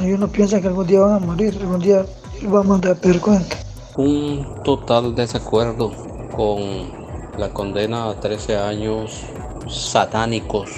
ellos 0.00 0.18
no 0.18 0.28
piensan 0.28 0.60
que 0.60 0.68
algún 0.68 0.86
día 0.86 1.00
van 1.00 1.14
a 1.14 1.18
morir, 1.18 1.56
algún 1.60 1.80
día 1.80 2.04
vamos 2.42 2.84
a 2.84 2.94
pedir 2.94 3.20
cuenta. 3.20 3.56
Un 3.96 4.62
total 4.64 5.14
desacuerdo 5.14 6.07
con 6.34 6.90
la 7.38 7.50
condena 7.50 8.10
a 8.10 8.20
13 8.20 8.56
años 8.56 9.24
satánicos 9.68 10.70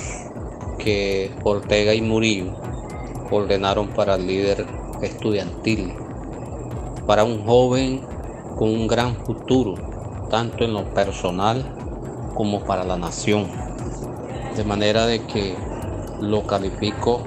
que 0.78 1.30
Ortega 1.45 1.95
y 1.95 2.02
Murillo 2.02 2.52
ordenaron 3.30 3.88
para 3.88 4.16
el 4.16 4.26
líder 4.26 4.66
estudiantil, 5.02 5.92
para 7.07 7.25
un 7.25 7.45
joven 7.45 8.02
con 8.57 8.69
un 8.69 8.87
gran 8.87 9.14
futuro, 9.25 9.75
tanto 10.30 10.64
en 10.64 10.75
lo 10.75 10.85
personal 10.92 11.64
como 12.35 12.61
para 12.61 12.85
la 12.85 12.97
nación. 12.97 13.47
De 14.57 14.64
manera 14.64 15.07
de 15.07 15.25
que 15.26 15.54
lo 16.21 16.47
califico 16.47 17.23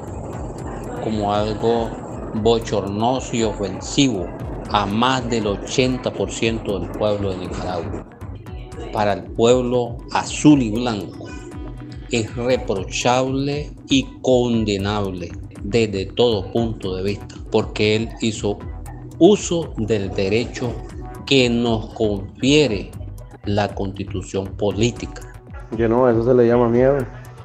como 1.03 1.33
algo 1.33 1.89
bochornoso 2.35 3.35
y 3.35 3.43
ofensivo 3.43 4.27
a 4.69 4.85
más 4.85 5.27
del 5.29 5.45
80% 5.45 6.79
del 6.79 6.89
pueblo 6.91 7.31
de 7.31 7.37
Nicaragua 7.37 8.12
para 8.93 9.13
el 9.13 9.23
pueblo 9.23 9.97
azul 10.13 10.61
y 10.61 10.71
blanco 10.71 11.27
es 12.13 12.33
reprochable 12.35 13.71
y 13.89 14.05
condenable 14.21 15.31
desde 15.63 16.05
todo 16.05 16.51
punto 16.51 16.95
de 16.95 17.03
vista, 17.03 17.35
porque 17.51 17.95
él 17.95 18.09
hizo 18.21 18.59
uso 19.17 19.73
del 19.77 20.11
derecho 20.11 20.71
que 21.25 21.49
nos 21.49 21.93
confiere 21.95 22.91
la 23.45 23.73
constitución 23.73 24.45
política. 24.45 25.33
Que 25.75 25.89
no, 25.89 26.07
eso 26.07 26.23
se 26.23 26.35
le 26.35 26.47
llama 26.47 26.69
miedo. 26.69 26.99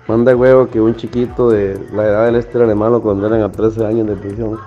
Manda 0.07 0.37
huevo 0.37 0.69
que 0.69 0.81
un 0.81 0.95
chiquito 0.97 1.49
de 1.49 1.79
la 1.95 2.05
edad 2.05 2.27
del 2.27 2.37
este 2.37 2.63
alemán 2.63 2.93
lo 2.93 3.03
condenan 3.03 3.41
a 3.41 3.51
13 3.51 3.87
años 3.87 4.07
de 4.07 4.17
prisión. 4.17 4.59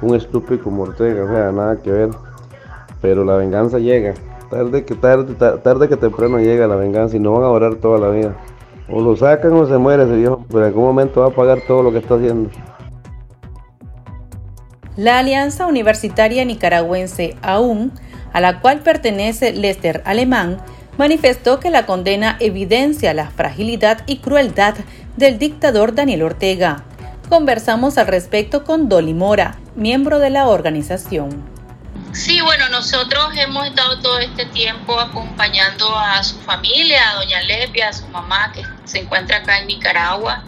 Un 0.00 0.14
estúpido 0.14 0.62
como 0.62 0.84
Ortega, 0.84 1.24
o 1.24 1.28
sea, 1.28 1.52
nada 1.52 1.76
que 1.82 1.90
ver. 1.90 2.10
Pero 3.02 3.24
la 3.24 3.36
venganza 3.36 3.78
llega. 3.78 4.14
Tarde 4.50 4.84
que, 4.84 4.96
tarde, 4.96 5.34
tarde 5.34 5.88
que 5.88 5.96
temprano 5.96 6.38
llega 6.40 6.66
la 6.66 6.74
venganza 6.74 7.16
y 7.16 7.20
no 7.20 7.32
van 7.32 7.44
a 7.44 7.48
orar 7.48 7.76
toda 7.76 8.00
la 8.00 8.08
vida. 8.08 8.36
O 8.88 9.00
lo 9.00 9.16
sacan 9.16 9.52
o 9.52 9.64
se 9.64 9.78
muere 9.78 10.02
ese 10.02 10.16
viejo, 10.16 10.44
pero 10.48 10.60
en 10.60 10.66
algún 10.66 10.84
momento 10.84 11.20
va 11.20 11.28
a 11.28 11.30
pagar 11.30 11.60
todo 11.68 11.84
lo 11.84 11.92
que 11.92 11.98
está 11.98 12.16
haciendo. 12.16 12.50
La 14.96 15.20
Alianza 15.20 15.66
Universitaria 15.66 16.44
Nicaragüense 16.44 17.36
AUN, 17.42 17.92
a 18.32 18.40
la 18.40 18.60
cual 18.60 18.80
pertenece 18.80 19.52
Lester 19.52 20.02
Alemán, 20.04 20.58
manifestó 20.98 21.60
que 21.60 21.70
la 21.70 21.86
condena 21.86 22.36
evidencia 22.40 23.14
la 23.14 23.30
fragilidad 23.30 24.02
y 24.06 24.18
crueldad 24.18 24.74
del 25.16 25.38
dictador 25.38 25.94
Daniel 25.94 26.24
Ortega. 26.24 26.84
Conversamos 27.28 27.98
al 27.98 28.08
respecto 28.08 28.64
con 28.64 28.88
Dolly 28.88 29.14
Mora, 29.14 29.54
miembro 29.76 30.18
de 30.18 30.30
la 30.30 30.48
organización. 30.48 31.49
Sí, 32.12 32.40
bueno, 32.40 32.68
nosotros 32.70 33.30
hemos 33.36 33.68
estado 33.68 34.00
todo 34.00 34.18
este 34.18 34.44
tiempo 34.46 34.98
acompañando 34.98 35.96
a 35.96 36.22
su 36.24 36.40
familia, 36.40 37.10
a 37.10 37.14
doña 37.14 37.40
Lepia, 37.42 37.90
a 37.90 37.92
su 37.92 38.06
mamá 38.08 38.52
que 38.52 38.64
se 38.84 38.98
encuentra 38.98 39.38
acá 39.38 39.60
en 39.60 39.68
Nicaragua. 39.68 40.42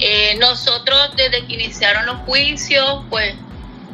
Eh, 0.00 0.36
nosotros 0.40 1.10
desde 1.16 1.46
que 1.46 1.54
iniciaron 1.54 2.04
los 2.04 2.16
juicios, 2.22 3.04
pues 3.10 3.34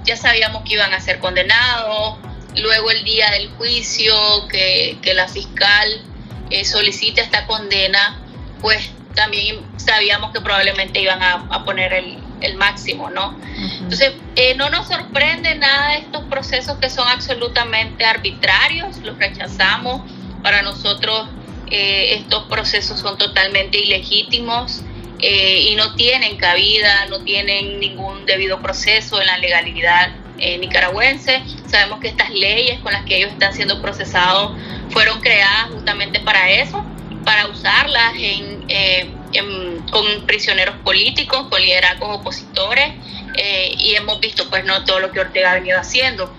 ya 0.05 0.17
sabíamos 0.17 0.63
que 0.65 0.75
iban 0.75 0.95
a 0.95 1.01
ser 1.01 1.19
condenados. 1.19 2.17
Luego 2.57 2.91
el 2.91 3.05
día 3.05 3.31
del 3.33 3.51
juicio, 3.51 4.15
que, 4.49 4.99
la 5.15 5.29
fiscal 5.29 6.03
eh, 6.49 6.65
solicita 6.65 7.21
esta 7.21 7.47
condena, 7.47 8.19
pues 8.63 8.91
también 9.15 9.61
sabíamos 9.77 10.33
que 10.33 10.41
probablemente 10.41 11.01
iban 11.01 11.23
a 11.23 11.65
poner 11.65 11.93
el, 11.93 12.24
el 12.45 12.57
máximo, 12.57 13.11
¿no? 13.11 13.37
Entonces, 13.81 14.13
eh, 14.37 14.55
no 14.55 14.71
nos 14.71 14.89
sorprende 14.89 15.55
nada 15.55 15.91
de 15.91 15.99
estos 15.99 16.25
procesos 16.25 16.79
que 16.79 16.91
son 16.91 17.09
absolutamente 17.09 18.05
arbitrarios, 18.05 18.99
los 18.99 19.19
rechazamos. 19.19 20.03
Para 20.43 20.63
nosotros 20.63 21.29
eh, 21.71 22.15
estos 22.17 22.45
procesos 22.45 23.01
son 23.01 23.17
totalmente 23.17 23.79
ilegítimos 23.79 24.83
eh, 25.21 25.69
y 25.71 25.75
no 25.77 25.95
tienen 25.95 26.37
cabida, 26.37 27.07
no 27.07 27.21
tienen 27.21 27.81
ningún 27.81 28.27
debido 28.27 28.61
proceso 28.61 29.21
en 29.21 29.27
la 29.27 29.39
legalidad 29.39 30.11
nicaragüense. 30.61 31.43
Sabemos 31.69 32.01
que 32.01 32.09
estas 32.09 32.29
leyes 32.29 32.79
con 32.81 32.93
las 32.93 33.05
que 33.05 33.17
ellos 33.17 33.31
están 33.31 33.55
siendo 33.55 33.81
procesados 33.81 34.53
fueron 34.91 35.21
creadas 35.21 35.71
justamente 35.73 36.21
para 36.21 36.51
eso, 36.51 36.85
para 37.25 37.47
usarlas 37.47 38.13
en 38.19 38.65
con 39.95 40.27
prisioneros 40.27 40.75
políticos, 40.79 41.47
con 41.49 41.63
liderazgos 41.63 42.19
opositores 42.19 42.95
eh, 43.37 43.73
y 43.79 43.95
hemos 43.95 44.19
visto 44.19 44.51
pues 44.51 44.65
no 44.65 44.85
todo 44.85 44.99
lo 44.99 45.13
que 45.13 45.21
Ortega 45.21 45.53
ha 45.53 45.55
venido 45.55 45.79
haciendo. 45.79 46.35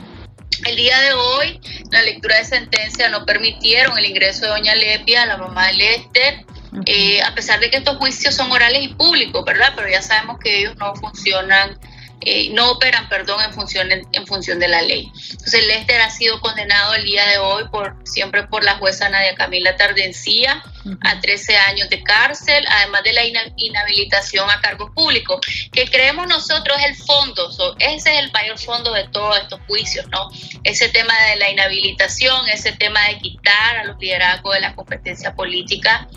El 0.66 0.76
día 0.76 1.00
de 1.00 1.14
hoy, 1.14 1.62
la 1.90 2.02
lectura 2.02 2.38
de 2.38 2.44
sentencia 2.44 3.08
no 3.08 3.26
permitieron 3.26 3.98
el 3.98 4.06
ingreso 4.08 4.42
de 4.42 4.48
doña 4.50 4.76
Lepia, 4.76 5.26
la 5.26 5.38
mamá 5.38 5.68
de 5.68 5.74
Lester, 5.74 6.46
eh, 6.86 7.22
a 7.22 7.34
pesar 7.34 7.62
de 7.62 7.70
que 7.70 7.78
estos 7.78 7.96
juicios 7.98 8.36
son 8.36 8.52
orales 8.52 8.84
y 8.84 8.90
públicos, 8.90 9.46
¿verdad? 9.46 9.72
Pero 9.74 9.88
ya 9.88 10.02
sabemos 10.02 10.38
que 10.44 10.60
ellos 10.60 10.76
no 10.76 10.94
funcionan 10.96 11.80
eh, 12.22 12.50
no 12.52 12.72
operan, 12.72 13.08
perdón, 13.10 13.44
en 13.44 13.54
función, 13.54 13.90
en, 13.92 14.28
función 14.28 14.60
de 14.60 14.68
la 14.68 14.82
ley. 14.82 15.12
Entonces, 15.32 15.68
Lester 15.68 16.02
ha 16.02 16.10
sido 16.10 16.40
condenado 16.40 16.96
el 16.96 17.04
día 17.04 17.26
de 17.28 17.38
hoy 17.38 17.66
por 17.70 17.96
siempre 18.04 18.48
por 18.48 18.64
la 18.64 18.78
jueza 18.78 19.10
Nadia 19.10 19.36
Camila 19.36 19.76
Tardencía 19.76 20.64
a 21.02 21.20
13 21.20 21.58
años 21.58 21.90
de 21.90 22.04
cárcel, 22.04 22.64
además 22.70 23.04
de 23.04 23.14
la 23.14 23.24
inhabilitación 23.56 24.50
a 24.50 24.62
cargos 24.62 24.92
públicos, 24.92 25.40
que 25.72 25.86
creemos 25.88 26.28
nosotros 26.28 26.78
es 26.80 26.86
el 26.86 26.96
fondo, 26.96 27.50
ese 27.80 28.14
es 28.14 28.20
el 28.20 28.32
mayor 28.32 28.60
fondo 28.60 28.94
de 28.94 29.08
todos 29.10 29.38
estos 29.40 29.60
juicios, 29.68 30.06
¿no? 30.12 30.30
Ese 30.64 30.90
tema 30.90 31.14
de 31.30 31.38
la 31.38 31.50
inhabilitación, 31.50 32.48
ese 32.50 32.72
tema 32.74 33.08
de 33.08 33.20
quitar 33.20 33.78
a 33.78 33.84
los 33.86 33.98
liderazgos 34.00 34.54
de 34.54 34.62
la 34.62 34.76
competencia 34.76 35.34
política 35.34 36.08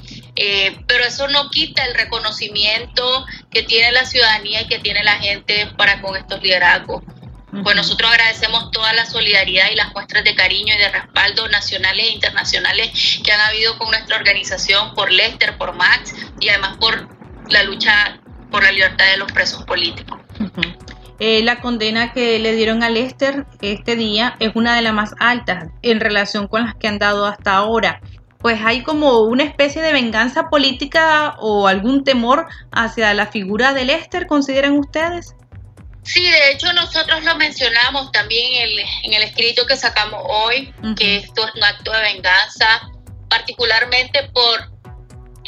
eh, 0.41 0.79
pero 0.87 1.05
eso 1.05 1.27
no 1.27 1.51
quita 1.51 1.85
el 1.85 1.95
reconocimiento 1.95 3.27
que 3.51 3.65
tiene 3.65 3.91
la 3.91 4.05
ciudadanía 4.05 4.63
y 4.63 4.69
que 4.69 4.79
tiene 4.79 5.03
la 5.03 5.17
gente 5.17 5.67
para 5.77 6.01
con 6.01 6.17
estos 6.17 6.41
liderazgos. 6.41 7.03
Pues 7.65 7.75
nosotros 7.75 8.09
agradecemos 8.09 8.71
toda 8.71 8.93
la 8.93 9.05
solidaridad 9.05 9.71
y 9.73 9.75
las 9.75 9.93
muestras 9.95 10.23
de 10.23 10.37
cariño 10.37 10.75
y 10.75 10.79
de 10.79 10.91
respaldo 10.91 11.49
nacionales 11.49 12.07
e 12.07 12.11
internacionales 12.11 13.21
que 13.25 13.33
han 13.33 13.41
habido 13.41 13.77
con 13.79 13.89
nuestra 13.89 14.17
organización, 14.17 14.95
por 14.95 15.11
Lester, 15.11 15.57
por 15.57 15.75
Max 15.75 16.15
y 16.39 16.51
además 16.51 16.77
por 16.77 17.09
la 17.49 17.65
lucha 17.65 18.21
por 18.53 18.63
la 18.63 18.71
libertad 18.71 19.07
de 19.11 19.17
los 19.17 19.33
presos 19.33 19.65
políticos. 19.65 20.19
Eh, 21.19 21.43
la 21.43 21.61
condena 21.61 22.13
que 22.13 22.39
le 22.39 22.55
dieron 22.55 22.85
a 22.85 22.91
Lester 22.91 23.45
este 23.61 23.97
día 23.97 24.37
es 24.39 24.53
una 24.55 24.77
de 24.77 24.83
las 24.83 24.93
más 24.93 25.15
altas 25.19 25.65
en 25.83 25.99
relación 25.99 26.47
con 26.47 26.65
las 26.65 26.77
que 26.77 26.87
han 26.87 26.99
dado 26.99 27.27
hasta 27.27 27.57
ahora 27.57 28.01
pues 28.41 28.61
hay 28.65 28.83
como 28.83 29.21
una 29.23 29.45
especie 29.45 29.83
de 29.83 29.93
venganza 29.93 30.49
política 30.49 31.37
o 31.41 31.67
algún 31.67 32.05
temor 32.05 32.47
hacia 32.71 33.13
la 33.15 33.27
figura 33.27 33.73
de 33.73 33.85
Lester, 33.85 34.27
¿consideran 34.27 34.79
ustedes? 34.79 35.35
Sí, 36.05 36.23
de 36.23 36.53
hecho 36.53 36.73
nosotros 36.73 37.23
lo 37.25 37.37
mencionamos 37.37 38.11
también 38.13 38.55
en 38.55 38.63
el, 38.63 38.79
en 39.05 39.13
el 39.13 39.23
escrito 39.25 39.67
que 39.67 39.77
sacamos 39.77 40.23
hoy, 40.27 40.73
que 40.97 41.17
esto 41.17 41.47
es 41.47 41.55
un 41.55 41.65
acto 41.65 41.93
de 41.93 42.01
venganza, 42.01 42.89
particularmente 43.29 44.31
por 44.33 44.78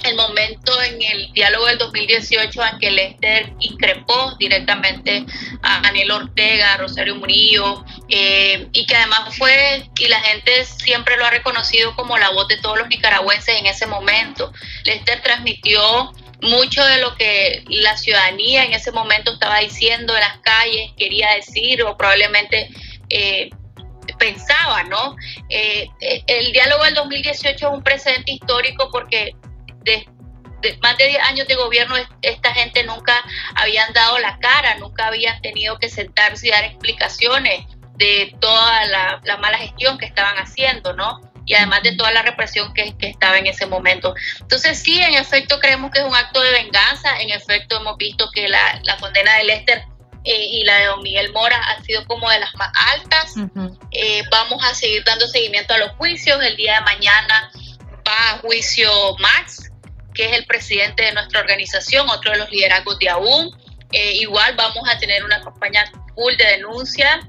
el 0.05 0.17
momento 0.17 0.83
en 0.83 1.01
el 1.03 1.33
diálogo 1.33 1.67
del 1.67 1.79
2018 1.79 2.63
en 2.65 2.79
que 2.79 2.91
Lester 2.91 3.53
increpó 3.61 4.35
directamente 4.39 5.25
a 5.63 5.81
Daniel 5.81 6.11
Ortega, 6.13 6.75
a 6.75 6.77
Rosario 6.79 7.15
Murillo, 7.17 7.85
eh, 8.09 8.69
y 8.73 8.87
que 8.87 8.97
además 8.97 9.37
fue, 9.37 9.89
y 9.99 10.09
la 10.09 10.21
gente 10.21 10.65
siempre 10.65 11.17
lo 11.17 11.25
ha 11.25 11.31
reconocido 11.31 11.95
como 11.97 12.19
la 12.19 12.31
voz 12.31 12.49
de 12.49 12.57
todos 12.59 12.79
los 12.79 12.89
nicaragüenses 12.89 13.59
en 13.59 13.67
ese 13.67 13.87
momento. 13.87 14.53
Lester 14.85 15.23
transmitió 15.23 16.13
mucho 16.43 16.85
de 16.85 16.99
lo 16.99 17.15
que 17.17 17.65
la 17.69 17.97
ciudadanía 17.97 18.65
en 18.65 18.73
ese 18.73 18.93
momento 18.93 19.33
estaba 19.33 19.59
diciendo 19.59 20.15
en 20.15 20.21
las 20.21 20.39
calles, 20.39 20.93
quería 20.97 21.35
decir 21.35 21.83
o 21.83 21.97
probablemente 21.97 22.71
eh, 23.11 23.51
pensaba, 24.19 24.83
¿no? 24.85 25.17
Eh, 25.49 25.87
el 26.27 26.53
diálogo 26.53 26.85
del 26.85 26.95
2018 26.95 27.69
es 27.69 27.75
un 27.75 27.83
precedente 27.83 28.33
histórico 28.33 28.89
porque 28.91 29.35
de, 29.85 30.07
más 30.83 30.97
de 30.99 31.09
10 31.09 31.23
años 31.23 31.49
de 31.49 31.55
gobierno 31.55 31.97
esta 32.23 32.53
gente 32.53 32.85
nunca 32.85 33.15
habían 33.55 33.93
dado 33.93 34.19
la 34.19 34.39
cara, 34.39 34.77
nunca 34.79 35.07
habían 35.07 35.41
tenido 35.41 35.79
que 35.79 35.89
sentarse 35.89 36.49
y 36.49 36.51
dar 36.51 36.65
explicaciones 36.65 37.65
de 38.01 38.35
toda 38.41 38.87
la, 38.87 39.37
mala 39.39 39.59
gestión 39.59 39.99
que 39.99 40.07
estaban 40.07 40.37
haciendo, 40.37 40.95
¿no? 40.95 41.21
Y 41.45 41.55
además 41.55 41.83
de 41.83 41.93
toda 41.97 42.13
la 42.13 42.23
represión 42.23 42.73
que, 42.73 42.95
estaba 43.01 43.39
en 43.39 43.47
ese 43.47 43.67
momento. 43.67 44.15
Entonces 44.41 44.79
sí, 44.83 45.01
en 45.03 45.15
efecto 45.15 45.59
creemos 45.61 45.91
que 45.91 46.01
es 46.01 46.05
un 46.05 46.15
acto 46.15 46.41
de 46.41 46.51
venganza, 46.51 47.21
en 47.21 47.31
efecto 47.31 47.77
hemos 47.77 47.97
visto 47.99 48.31
que 48.33 48.49
la, 48.49 48.81
condena 48.99 49.37
de 49.37 49.45
Lester 49.45 49.85
eh, 50.25 50.47
y 50.47 50.65
la 50.65 50.77
de 50.77 50.85
Don 50.87 51.03
Miguel 51.03 51.33
Mora 51.33 51.57
ha 51.57 51.83
sido 51.83 52.07
como 52.07 52.31
de 52.31 52.41
las 52.41 52.55
más 52.55 52.73
altas. 52.95 53.35
Eh, 53.91 54.23
vamos 54.31 54.63
a 54.65 54.75
seguir 54.75 55.03
dando 55.05 55.27
seguimiento 55.27 55.75
a 55.75 55.79
los 55.79 55.91
juicios. 55.93 56.43
El 56.43 56.57
día 56.57 56.77
de 56.77 56.81
mañana 56.83 57.51
va 58.11 58.33
a 58.33 58.39
juicio 58.39 58.91
Max, 59.19 59.71
que 60.15 60.27
es 60.27 60.37
el 60.37 60.47
presidente 60.47 61.05
de 61.05 61.13
nuestra 61.13 61.41
organización, 61.41 62.09
otro 62.09 62.33
de 62.33 62.39
los 62.39 62.51
liderazgos 62.51 62.99
de 62.99 63.09
AUN. 63.09 63.51
Eh, 63.93 64.13
igual 64.17 64.55
vamos 64.57 64.89
a 64.89 64.99
tener 64.99 65.25
una 65.25 65.41
campaña 65.41 65.85
full 66.15 66.35
de 66.37 66.45
denuncia 66.45 67.21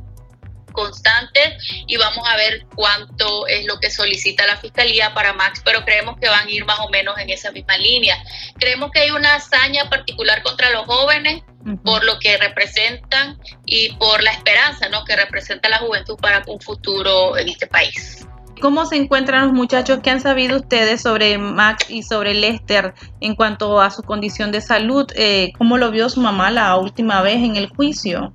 constante 0.72 1.58
y 1.86 1.98
vamos 1.98 2.26
a 2.28 2.38
ver 2.38 2.66
cuánto 2.76 3.46
es 3.48 3.66
lo 3.66 3.80
que 3.80 3.92
solicita 3.92 4.48
la 4.48 4.58
fiscalía 4.58 5.14
para 5.14 5.34
Max, 5.34 5.62
pero 5.66 5.84
creemos 5.84 6.18
que 6.20 6.30
van 6.30 6.48
a 6.48 6.50
ir 6.52 6.64
más 6.66 6.80
o 6.80 6.90
menos 6.90 7.18
en 7.18 7.30
esa 7.30 7.52
misma 7.52 7.78
línea. 7.78 8.18
Creemos 8.58 8.92
que 8.92 9.02
hay 9.02 9.12
una 9.12 9.36
hazaña 9.36 9.90
particular 9.90 10.42
contra 10.44 10.70
los 10.70 10.86
jóvenes 10.86 11.44
por 11.84 12.04
lo 12.06 12.20
que 12.20 12.38
representan 12.38 13.40
y 13.66 13.94
por 13.96 14.24
la 14.24 14.32
esperanza 14.32 14.90
¿no? 14.90 15.04
que 15.06 15.16
representa 15.16 15.70
la 15.70 15.80
juventud 15.80 16.16
para 16.20 16.42
un 16.48 16.60
futuro 16.60 17.38
en 17.38 17.50
este 17.50 17.68
país. 17.68 18.26
¿Cómo 18.62 18.86
se 18.86 18.96
encuentran 18.96 19.46
los 19.46 19.54
muchachos? 19.54 20.02
¿Qué 20.04 20.12
han 20.12 20.22
sabido 20.22 20.58
ustedes 20.58 21.02
sobre 21.02 21.40
Max 21.40 21.88
y 21.90 22.04
sobre 22.04 22.36
Lester 22.36 22.94
en 23.20 23.36
cuanto 23.36 23.82
a 23.82 23.90
su 23.90 24.04
condición 24.04 24.52
de 24.52 24.62
salud? 24.62 25.12
Eh, 25.16 25.52
¿Cómo 25.58 25.80
lo 25.80 25.90
vio 25.90 26.08
su 26.10 26.22
mamá 26.22 26.52
la 26.52 26.78
última 26.78 27.24
vez 27.24 27.38
en 27.38 27.56
el 27.56 27.70
juicio? 27.70 28.32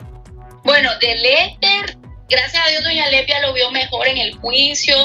Bueno, 0.64 0.90
de 1.00 1.14
Lester, 1.14 1.96
gracias 2.28 2.66
a 2.66 2.68
Dios 2.70 2.82
doña 2.82 3.08
Lepia 3.08 3.40
lo 3.40 3.52
vio 3.52 3.70
mejor 3.70 4.08
en 4.08 4.18
el 4.18 4.36
juicio. 4.38 4.96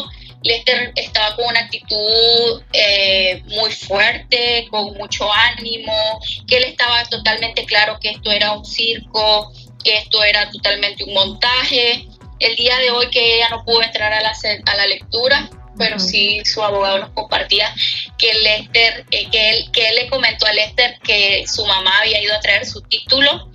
Lester 0.42 0.92
estaba 0.96 1.36
con 1.36 1.46
una 1.46 1.60
actitud 1.60 2.64
eh, 2.74 3.44
muy 3.46 3.72
fuerte, 3.72 4.68
con 4.72 4.98
mucho 4.98 5.32
ánimo, 5.32 6.20
que 6.48 6.58
él 6.58 6.64
estaba 6.64 7.04
totalmente 7.06 7.64
claro 7.66 8.00
que 8.02 8.10
esto 8.10 8.32
era 8.32 8.54
un 8.54 8.66
circo, 8.66 9.54
que 9.84 9.98
esto 9.98 10.24
era 10.24 10.50
totalmente 10.50 11.04
un 11.04 11.14
montaje 11.14 12.08
el 12.42 12.56
día 12.56 12.78
de 12.78 12.92
hoy 12.92 13.10
que 13.10 13.36
ella 13.36 13.50
no 13.50 13.64
pudo 13.64 13.84
entrar 13.84 14.12
a 14.14 14.22
la, 14.22 14.34
a 14.66 14.76
la 14.76 14.88
lectura, 14.88 15.50
pero 15.78 16.00
sí 16.00 16.42
su 16.46 16.62
abogado 16.62 17.00
nos 17.00 17.12
compartía 17.12 17.74
que 18.18 18.34
Lester, 18.34 19.06
eh, 19.12 19.30
que, 19.32 19.50
él, 19.50 19.72
que 19.72 19.90
él 19.90 19.96
le 19.96 20.10
comentó 20.10 20.46
a 20.46 20.54
Lester 20.54 21.00
que 21.04 21.46
su 21.48 21.66
mamá 21.66 22.00
había 22.00 22.22
ido 22.22 22.36
a 22.36 22.40
traer 22.40 22.66
su 22.66 22.82
título 22.82 23.50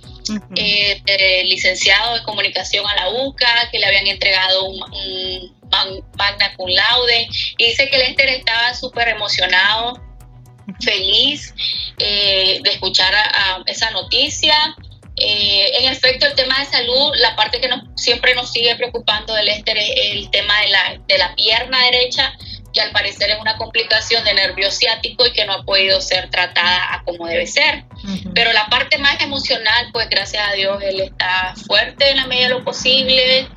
eh, 0.55 1.43
licenciado 1.45 2.15
de 2.15 2.23
comunicación 2.23 2.85
a 2.85 2.95
la 2.95 3.09
UCA, 3.09 3.69
que 3.71 3.79
le 3.79 3.85
habían 3.85 4.07
entregado 4.07 4.65
un, 4.65 5.55
magna 6.17 6.53
cum 6.55 6.69
laude, 6.69 7.27
y 7.57 7.65
dice 7.65 7.89
que 7.89 7.97
Lester 7.97 8.29
estaba 8.29 8.73
súper 8.73 9.09
emocionado, 9.09 10.01
feliz 10.81 11.53
eh, 11.99 12.59
de 12.61 12.69
escuchar 12.69 13.13
esa 13.65 13.91
noticia, 13.91 14.75
eh, 15.19 15.71
en 15.79 15.91
efecto, 15.91 16.27
el 16.27 16.35
tema 16.35 16.59
de 16.59 16.65
salud, 16.65 17.11
la 17.15 17.35
parte 17.35 17.59
que 17.59 17.67
nos, 17.67 17.81
siempre 17.95 18.35
nos 18.35 18.51
sigue 18.51 18.75
preocupando 18.75 19.33
del 19.33 19.47
Lester 19.47 19.75
es 19.77 19.89
el 19.95 20.29
tema 20.29 20.61
de 20.61 20.67
la, 20.67 21.01
de 21.07 21.17
la 21.17 21.33
pierna 21.35 21.83
derecha, 21.85 22.33
que 22.71 22.81
al 22.81 22.91
parecer 22.91 23.31
es 23.31 23.39
una 23.39 23.57
complicación 23.57 24.23
de 24.23 24.35
nervio 24.35 24.69
ciático 24.69 25.25
y 25.25 25.33
que 25.33 25.45
no 25.45 25.53
ha 25.53 25.63
podido 25.63 25.99
ser 26.01 26.29
tratada 26.29 27.01
como 27.03 27.25
debe 27.25 27.47
ser. 27.47 27.85
Pero 28.35 28.53
la 28.53 28.67
parte 28.67 28.99
más 28.99 29.19
emocional, 29.19 29.89
pues 29.91 30.07
gracias 30.09 30.47
a 30.47 30.53
Dios, 30.53 30.79
él 30.83 30.99
está 30.99 31.55
fuerte 31.65 32.11
en 32.11 32.17
la 32.17 32.27
medida 32.27 32.49
de 32.49 32.53
lo 32.53 32.63
posible. 32.63 33.47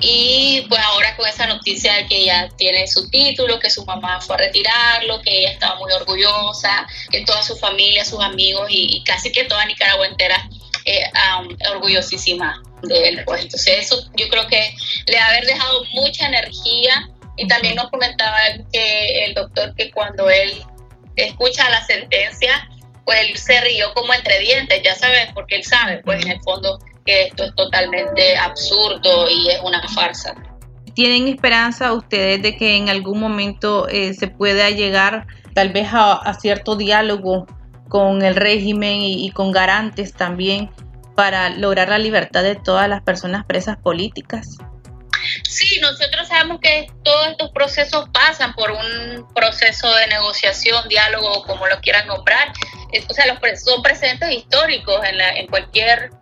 Y 0.00 0.64
pues 0.68 0.80
ahora 0.80 1.14
con 1.16 1.28
esa 1.28 1.46
noticia 1.46 1.94
de 1.94 2.06
que 2.06 2.24
ya 2.24 2.48
tiene 2.56 2.88
su 2.88 3.08
título, 3.08 3.60
que 3.60 3.70
su 3.70 3.84
mamá 3.84 4.20
fue 4.20 4.34
a 4.34 4.38
retirarlo, 4.38 5.20
que 5.20 5.40
ella 5.40 5.52
estaba 5.52 5.78
muy 5.78 5.92
orgullosa, 5.92 6.86
que 7.10 7.20
toda 7.24 7.42
su 7.42 7.56
familia, 7.56 8.04
sus 8.04 8.20
amigos 8.20 8.68
y, 8.70 8.96
y 8.96 9.04
casi 9.04 9.30
que 9.30 9.44
toda 9.44 9.64
Nicaragua 9.66 10.06
entera 10.06 10.48
eh, 10.84 11.04
orgullosísima 11.72 12.62
de 12.82 13.08
él. 13.08 13.22
Pues. 13.24 13.42
Entonces 13.42 13.78
eso 13.80 14.02
yo 14.16 14.28
creo 14.28 14.46
que 14.48 14.74
le 15.06 15.18
ha 15.18 15.28
haber 15.28 15.46
dejado 15.46 15.84
mucha 15.92 16.26
energía 16.26 17.08
y 17.36 17.46
también 17.46 17.76
nos 17.76 17.90
comentaba 17.90 18.38
que 18.72 19.24
el 19.24 19.34
doctor 19.34 19.74
que 19.74 19.90
cuando 19.90 20.28
él 20.28 20.62
escucha 21.16 21.68
la 21.70 21.84
sentencia, 21.84 22.68
pues 23.04 23.20
él 23.20 23.36
se 23.36 23.60
rió 23.60 23.92
como 23.94 24.12
entre 24.14 24.38
dientes, 24.40 24.80
ya 24.82 24.94
sabes, 24.94 25.28
porque 25.34 25.56
él 25.56 25.64
sabe, 25.64 25.98
pues 26.04 26.24
en 26.24 26.32
el 26.32 26.40
fondo 26.42 26.78
que 27.04 27.24
esto 27.24 27.44
es 27.44 27.54
totalmente 27.54 28.36
absurdo 28.36 29.28
y 29.28 29.48
es 29.48 29.60
una 29.62 29.86
farsa. 29.88 30.34
¿Tienen 30.94 31.26
esperanza 31.26 31.92
ustedes 31.94 32.42
de 32.42 32.56
que 32.56 32.76
en 32.76 32.90
algún 32.90 33.18
momento 33.18 33.88
eh, 33.88 34.14
se 34.14 34.28
pueda 34.28 34.70
llegar 34.70 35.26
tal 35.54 35.70
vez 35.70 35.88
a 35.90 36.34
cierto 36.40 36.76
diálogo 36.76 37.46
con 37.92 38.22
el 38.22 38.36
régimen 38.36 39.02
y, 39.02 39.30
con 39.32 39.52
garantes 39.52 40.14
también 40.14 40.70
para 41.14 41.50
lograr 41.50 41.90
la 41.90 41.98
libertad 41.98 42.42
de 42.42 42.54
todas 42.54 42.88
las 42.88 43.02
personas 43.02 43.44
presas 43.44 43.76
políticas? 43.76 44.56
Sí, 45.44 45.78
nosotros 45.78 46.26
sabemos 46.26 46.58
que 46.62 46.86
todos 47.04 47.28
estos 47.28 47.50
procesos 47.50 48.08
pasan 48.10 48.54
por 48.54 48.70
un 48.70 49.28
proceso 49.34 49.94
de 49.94 50.06
negociación, 50.06 50.88
diálogo, 50.88 51.44
como 51.44 51.66
lo 51.66 51.78
quieran 51.82 52.06
nombrar. 52.06 52.54
O 53.10 53.12
sea, 53.12 53.26
los 53.26 53.62
son 53.62 53.82
presentes 53.82 54.30
históricos 54.30 54.98
en, 55.04 55.20
en 55.20 55.46
cualquier, 55.48 56.12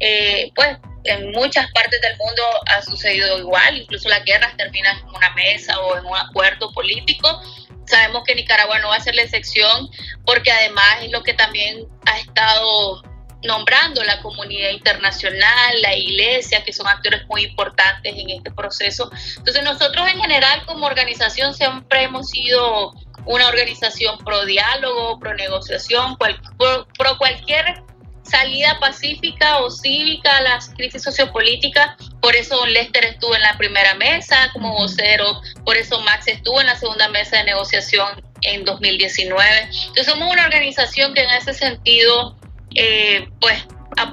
eh, 0.00 0.52
pues, 0.54 0.76
en 1.04 1.30
muchas 1.30 1.72
partes 1.72 2.02
del 2.02 2.18
mundo 2.18 2.42
ha 2.66 2.82
sucedido 2.82 3.38
igual. 3.38 3.78
Incluso 3.78 4.10
las 4.10 4.22
guerras 4.26 4.54
terminan 4.58 4.98
en 4.98 5.08
una 5.08 5.30
mesa 5.30 5.80
o 5.80 5.96
en 5.96 6.04
un 6.04 6.16
acuerdo 6.18 6.70
político 6.72 7.40
Sabemos 7.86 8.22
que 8.24 8.34
Nicaragua 8.34 8.78
no 8.78 8.88
va 8.88 8.96
a 8.96 9.00
ser 9.00 9.14
la 9.14 9.22
excepción 9.22 9.88
porque 10.24 10.50
además 10.50 10.98
es 11.02 11.10
lo 11.10 11.22
que 11.22 11.34
también 11.34 11.86
ha 12.06 12.18
estado 12.18 13.02
nombrando 13.42 14.02
la 14.04 14.22
comunidad 14.22 14.70
internacional, 14.70 15.82
la 15.82 15.94
iglesia, 15.94 16.64
que 16.64 16.72
son 16.72 16.88
actores 16.88 17.26
muy 17.28 17.44
importantes 17.44 18.14
en 18.16 18.30
este 18.30 18.50
proceso. 18.50 19.10
Entonces 19.36 19.62
nosotros 19.62 20.08
en 20.10 20.18
general 20.18 20.64
como 20.66 20.86
organización 20.86 21.54
siempre 21.54 22.04
hemos 22.04 22.30
sido 22.30 22.92
una 23.26 23.48
organización 23.48 24.18
pro 24.18 24.44
diálogo, 24.44 25.18
pro 25.18 25.34
negociación, 25.34 26.16
pro 26.16 27.18
cualquier 27.18 27.82
salida 28.22 28.78
pacífica 28.80 29.58
o 29.58 29.70
cívica 29.70 30.38
a 30.38 30.42
las 30.42 30.70
crisis 30.70 31.02
sociopolíticas. 31.02 31.96
Por 32.24 32.34
eso 32.36 32.64
Lester 32.64 33.04
estuvo 33.04 33.36
en 33.36 33.42
la 33.42 33.54
primera 33.58 33.94
mesa 33.96 34.48
como 34.54 34.72
vocero, 34.72 35.42
por 35.62 35.76
eso 35.76 36.00
Max 36.00 36.26
estuvo 36.26 36.58
en 36.58 36.66
la 36.66 36.74
segunda 36.74 37.06
mesa 37.10 37.36
de 37.36 37.44
negociación 37.44 38.24
en 38.40 38.64
2019. 38.64 39.46
Entonces 39.88 40.06
somos 40.06 40.32
una 40.32 40.46
organización 40.46 41.12
que 41.12 41.22
en 41.22 41.28
ese 41.28 41.52
sentido, 41.52 42.38
eh, 42.76 43.28
pues 43.42 43.66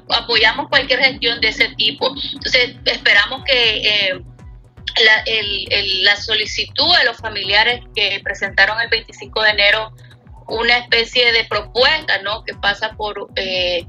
apoyamos 0.10 0.68
cualquier 0.68 1.00
gestión 1.00 1.40
de 1.40 1.48
ese 1.48 1.70
tipo. 1.78 2.14
Entonces 2.34 2.76
esperamos 2.84 3.46
que 3.46 3.78
eh, 3.78 4.22
la, 5.06 5.24
la 6.04 6.16
solicitud 6.18 6.94
de 6.98 7.06
los 7.06 7.16
familiares 7.16 7.80
que 7.96 8.20
presentaron 8.22 8.78
el 8.82 8.90
25 8.90 9.42
de 9.42 9.50
enero 9.52 9.94
una 10.50 10.80
especie 10.80 11.32
de 11.32 11.46
propuesta, 11.46 12.22
¿no? 12.24 12.44
Que 12.44 12.56
pasa 12.56 12.92
por 12.98 13.30
eh, 13.38 13.86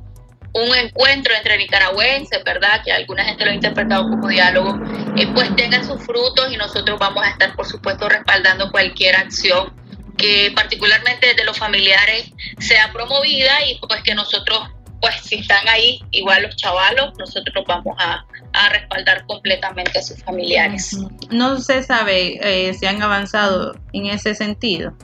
un 0.54 0.76
encuentro 0.76 1.34
entre 1.34 1.58
nicaragüenses, 1.58 2.44
¿verdad? 2.44 2.82
Que 2.84 2.92
alguna 2.92 3.24
gente 3.24 3.44
lo 3.44 3.50
ha 3.50 3.54
interpretado 3.54 4.02
como 4.08 4.28
diálogo, 4.28 4.78
eh, 5.16 5.26
pues 5.34 5.54
tengan 5.56 5.84
sus 5.84 6.04
frutos 6.04 6.52
y 6.52 6.56
nosotros 6.56 6.98
vamos 6.98 7.24
a 7.24 7.30
estar, 7.30 7.54
por 7.54 7.66
supuesto, 7.66 8.08
respaldando 8.08 8.70
cualquier 8.70 9.16
acción 9.16 9.74
que 10.18 10.52
particularmente 10.54 11.34
de 11.34 11.44
los 11.44 11.58
familiares 11.58 12.30
sea 12.58 12.92
promovida 12.92 13.64
y 13.66 13.78
pues 13.86 14.02
que 14.02 14.14
nosotros 14.14 14.68
pues 15.02 15.16
si 15.24 15.34
están 15.34 15.68
ahí, 15.68 16.00
igual 16.12 16.44
los 16.44 16.54
chavalos, 16.54 17.12
nosotros 17.18 17.64
vamos 17.66 17.96
a, 17.98 18.24
respaldar 18.70 19.26
completamente 19.26 19.98
a 19.98 20.02
sus 20.02 20.22
familiares. 20.22 20.96
No 21.30 21.58
se 21.58 21.82
sabe 21.82 22.38
eh, 22.40 22.72
si 22.74 22.86
han 22.86 23.02
avanzado 23.02 23.74
en 23.92 24.06
ese 24.06 24.36
sentido. 24.36 24.94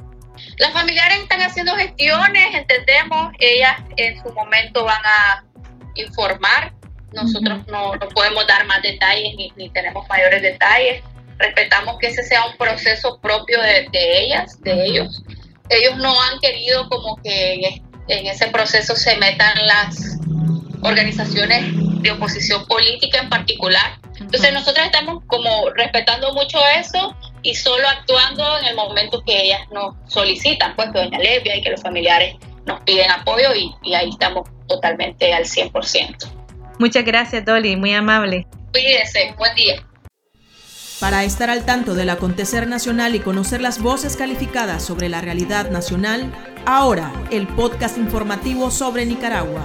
Las 0.59 0.72
familiares 0.72 1.18
están 1.18 1.40
haciendo 1.40 1.74
gestiones, 1.77 2.55
entendemos, 2.55 3.33
ellas 3.38 3.81
en 3.96 4.20
su 4.22 4.33
momento 4.33 4.85
van 4.85 5.03
a 5.05 5.44
informar, 5.94 6.72
nosotros 7.12 7.66
no, 7.68 7.92
podemos 8.14 8.46
dar 8.46 8.66
más 8.66 8.83
detalles 8.83 9.35
ni, 9.57 9.70
tenemos 9.70 10.07
mayores 10.09 10.42
detalles, 10.42 11.03
respetamos 11.38 11.98
que 11.98 12.09
ese 12.09 12.22
sea 12.22 12.44
un 12.46 12.57
proceso 12.57 13.18
propio 13.20 13.61
de, 13.61 13.88
ellas, 13.92 14.61
de 14.62 14.85
ellos. 14.85 15.22
Ellos 15.70 15.96
no 15.96 16.20
han 16.20 16.38
querido 16.40 16.88
como 16.88 17.16
que 17.22 17.81
en 18.09 18.27
ese 18.27 18.48
proceso 18.48 18.96
se 18.96 19.16
metan 19.16 19.55
las 19.66 20.18
organizaciones 20.83 21.64
de 22.03 22.11
oposición 22.11 22.66
política 22.66 23.20
en 23.20 23.29
particular. 23.29 23.98
Entonces 24.20 24.53
nosotros 24.53 24.85
estamos 24.87 25.22
como 25.27 25.70
respetando 25.70 26.33
mucho 26.33 26.59
eso 26.77 27.16
y 27.49 27.55
solo 27.55 27.89
actuando 27.89 28.59
en 28.59 28.67
el 28.67 28.77
momento 28.77 29.23
que 29.25 29.41
ellas 29.41 29.61
nos 29.73 29.95
solicitan, 30.07 30.77
pues 30.77 30.91
que 30.93 30.99
doña 30.99 31.19
Levia 31.19 31.57
y 31.57 31.63
que 31.63 31.71
los 31.71 31.81
familiares 31.81 32.37
nos 32.67 32.79
piden 32.83 33.11
apoyo 33.11 33.55
y, 33.55 33.75
y 33.83 33.95
ahí 33.95 34.11
estamos 34.11 34.47
totalmente 34.67 35.33
al 35.33 35.45
100%. 35.45 36.31
Muchas 36.79 37.05
gracias, 37.07 37.47
Dolly, 37.47 37.75
muy 37.77 37.95
amable. 37.95 38.47
Cuídese, 38.71 39.35
buen 39.39 39.55
día. 39.55 39.83
Para 41.01 41.25
estar 41.25 41.49
al 41.49 41.65
tanto 41.65 41.95
del 41.95 42.11
acontecer 42.11 42.67
nacional 42.67 43.15
y 43.15 43.21
conocer 43.21 43.63
las 43.63 43.81
voces 43.81 44.19
calificadas 44.19 44.85
sobre 44.85 45.09
la 45.09 45.23
realidad 45.23 45.71
nacional, 45.71 46.31
ahora 46.67 47.11
el 47.31 47.49
podcast 47.49 47.97
informativo 47.97 48.71
sobre 48.71 49.07
Nicaragua. 49.07 49.65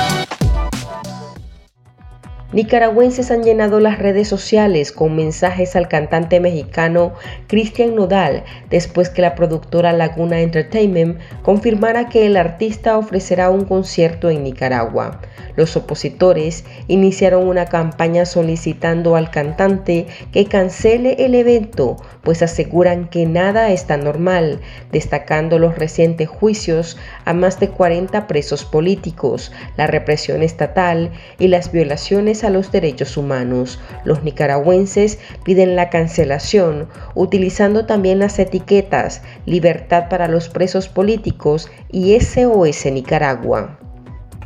Nicaragüenses 2.53 3.31
han 3.31 3.43
llenado 3.43 3.79
las 3.79 3.97
redes 3.97 4.27
sociales 4.27 4.91
con 4.91 5.15
mensajes 5.15 5.77
al 5.77 5.87
cantante 5.87 6.41
mexicano 6.41 7.13
Cristian 7.47 7.95
Nodal 7.95 8.43
después 8.69 9.09
que 9.09 9.21
la 9.21 9.35
productora 9.35 9.93
Laguna 9.93 10.41
Entertainment 10.41 11.17
confirmara 11.43 12.09
que 12.09 12.25
el 12.25 12.35
artista 12.35 12.97
ofrecerá 12.97 13.49
un 13.49 13.63
concierto 13.63 14.29
en 14.29 14.43
Nicaragua. 14.43 15.21
Los 15.55 15.77
opositores 15.77 16.65
iniciaron 16.89 17.47
una 17.47 17.67
campaña 17.67 18.25
solicitando 18.25 19.15
al 19.15 19.31
cantante 19.31 20.07
que 20.33 20.45
cancele 20.45 21.15
el 21.19 21.35
evento, 21.35 21.95
pues 22.21 22.41
aseguran 22.41 23.07
que 23.07 23.25
nada 23.25 23.71
está 23.71 23.95
normal, 23.95 24.59
destacando 24.91 25.57
los 25.57 25.77
recientes 25.77 26.27
juicios 26.27 26.97
a 27.23 27.33
más 27.33 27.61
de 27.61 27.69
40 27.69 28.27
presos 28.27 28.65
políticos, 28.65 29.53
la 29.77 29.87
represión 29.87 30.43
estatal 30.43 31.11
y 31.39 31.47
las 31.47 31.71
violaciones 31.71 32.40
a 32.43 32.49
los 32.49 32.71
derechos 32.71 33.17
humanos. 33.17 33.79
Los 34.05 34.23
nicaragüenses 34.23 35.19
piden 35.43 35.75
la 35.75 35.89
cancelación, 35.89 36.87
utilizando 37.15 37.85
también 37.85 38.19
las 38.19 38.39
etiquetas 38.39 39.21
Libertad 39.45 40.09
para 40.09 40.27
los 40.27 40.49
presos 40.49 40.87
políticos 40.87 41.69
y 41.91 42.19
SOS 42.19 42.85
Nicaragua. 42.91 43.80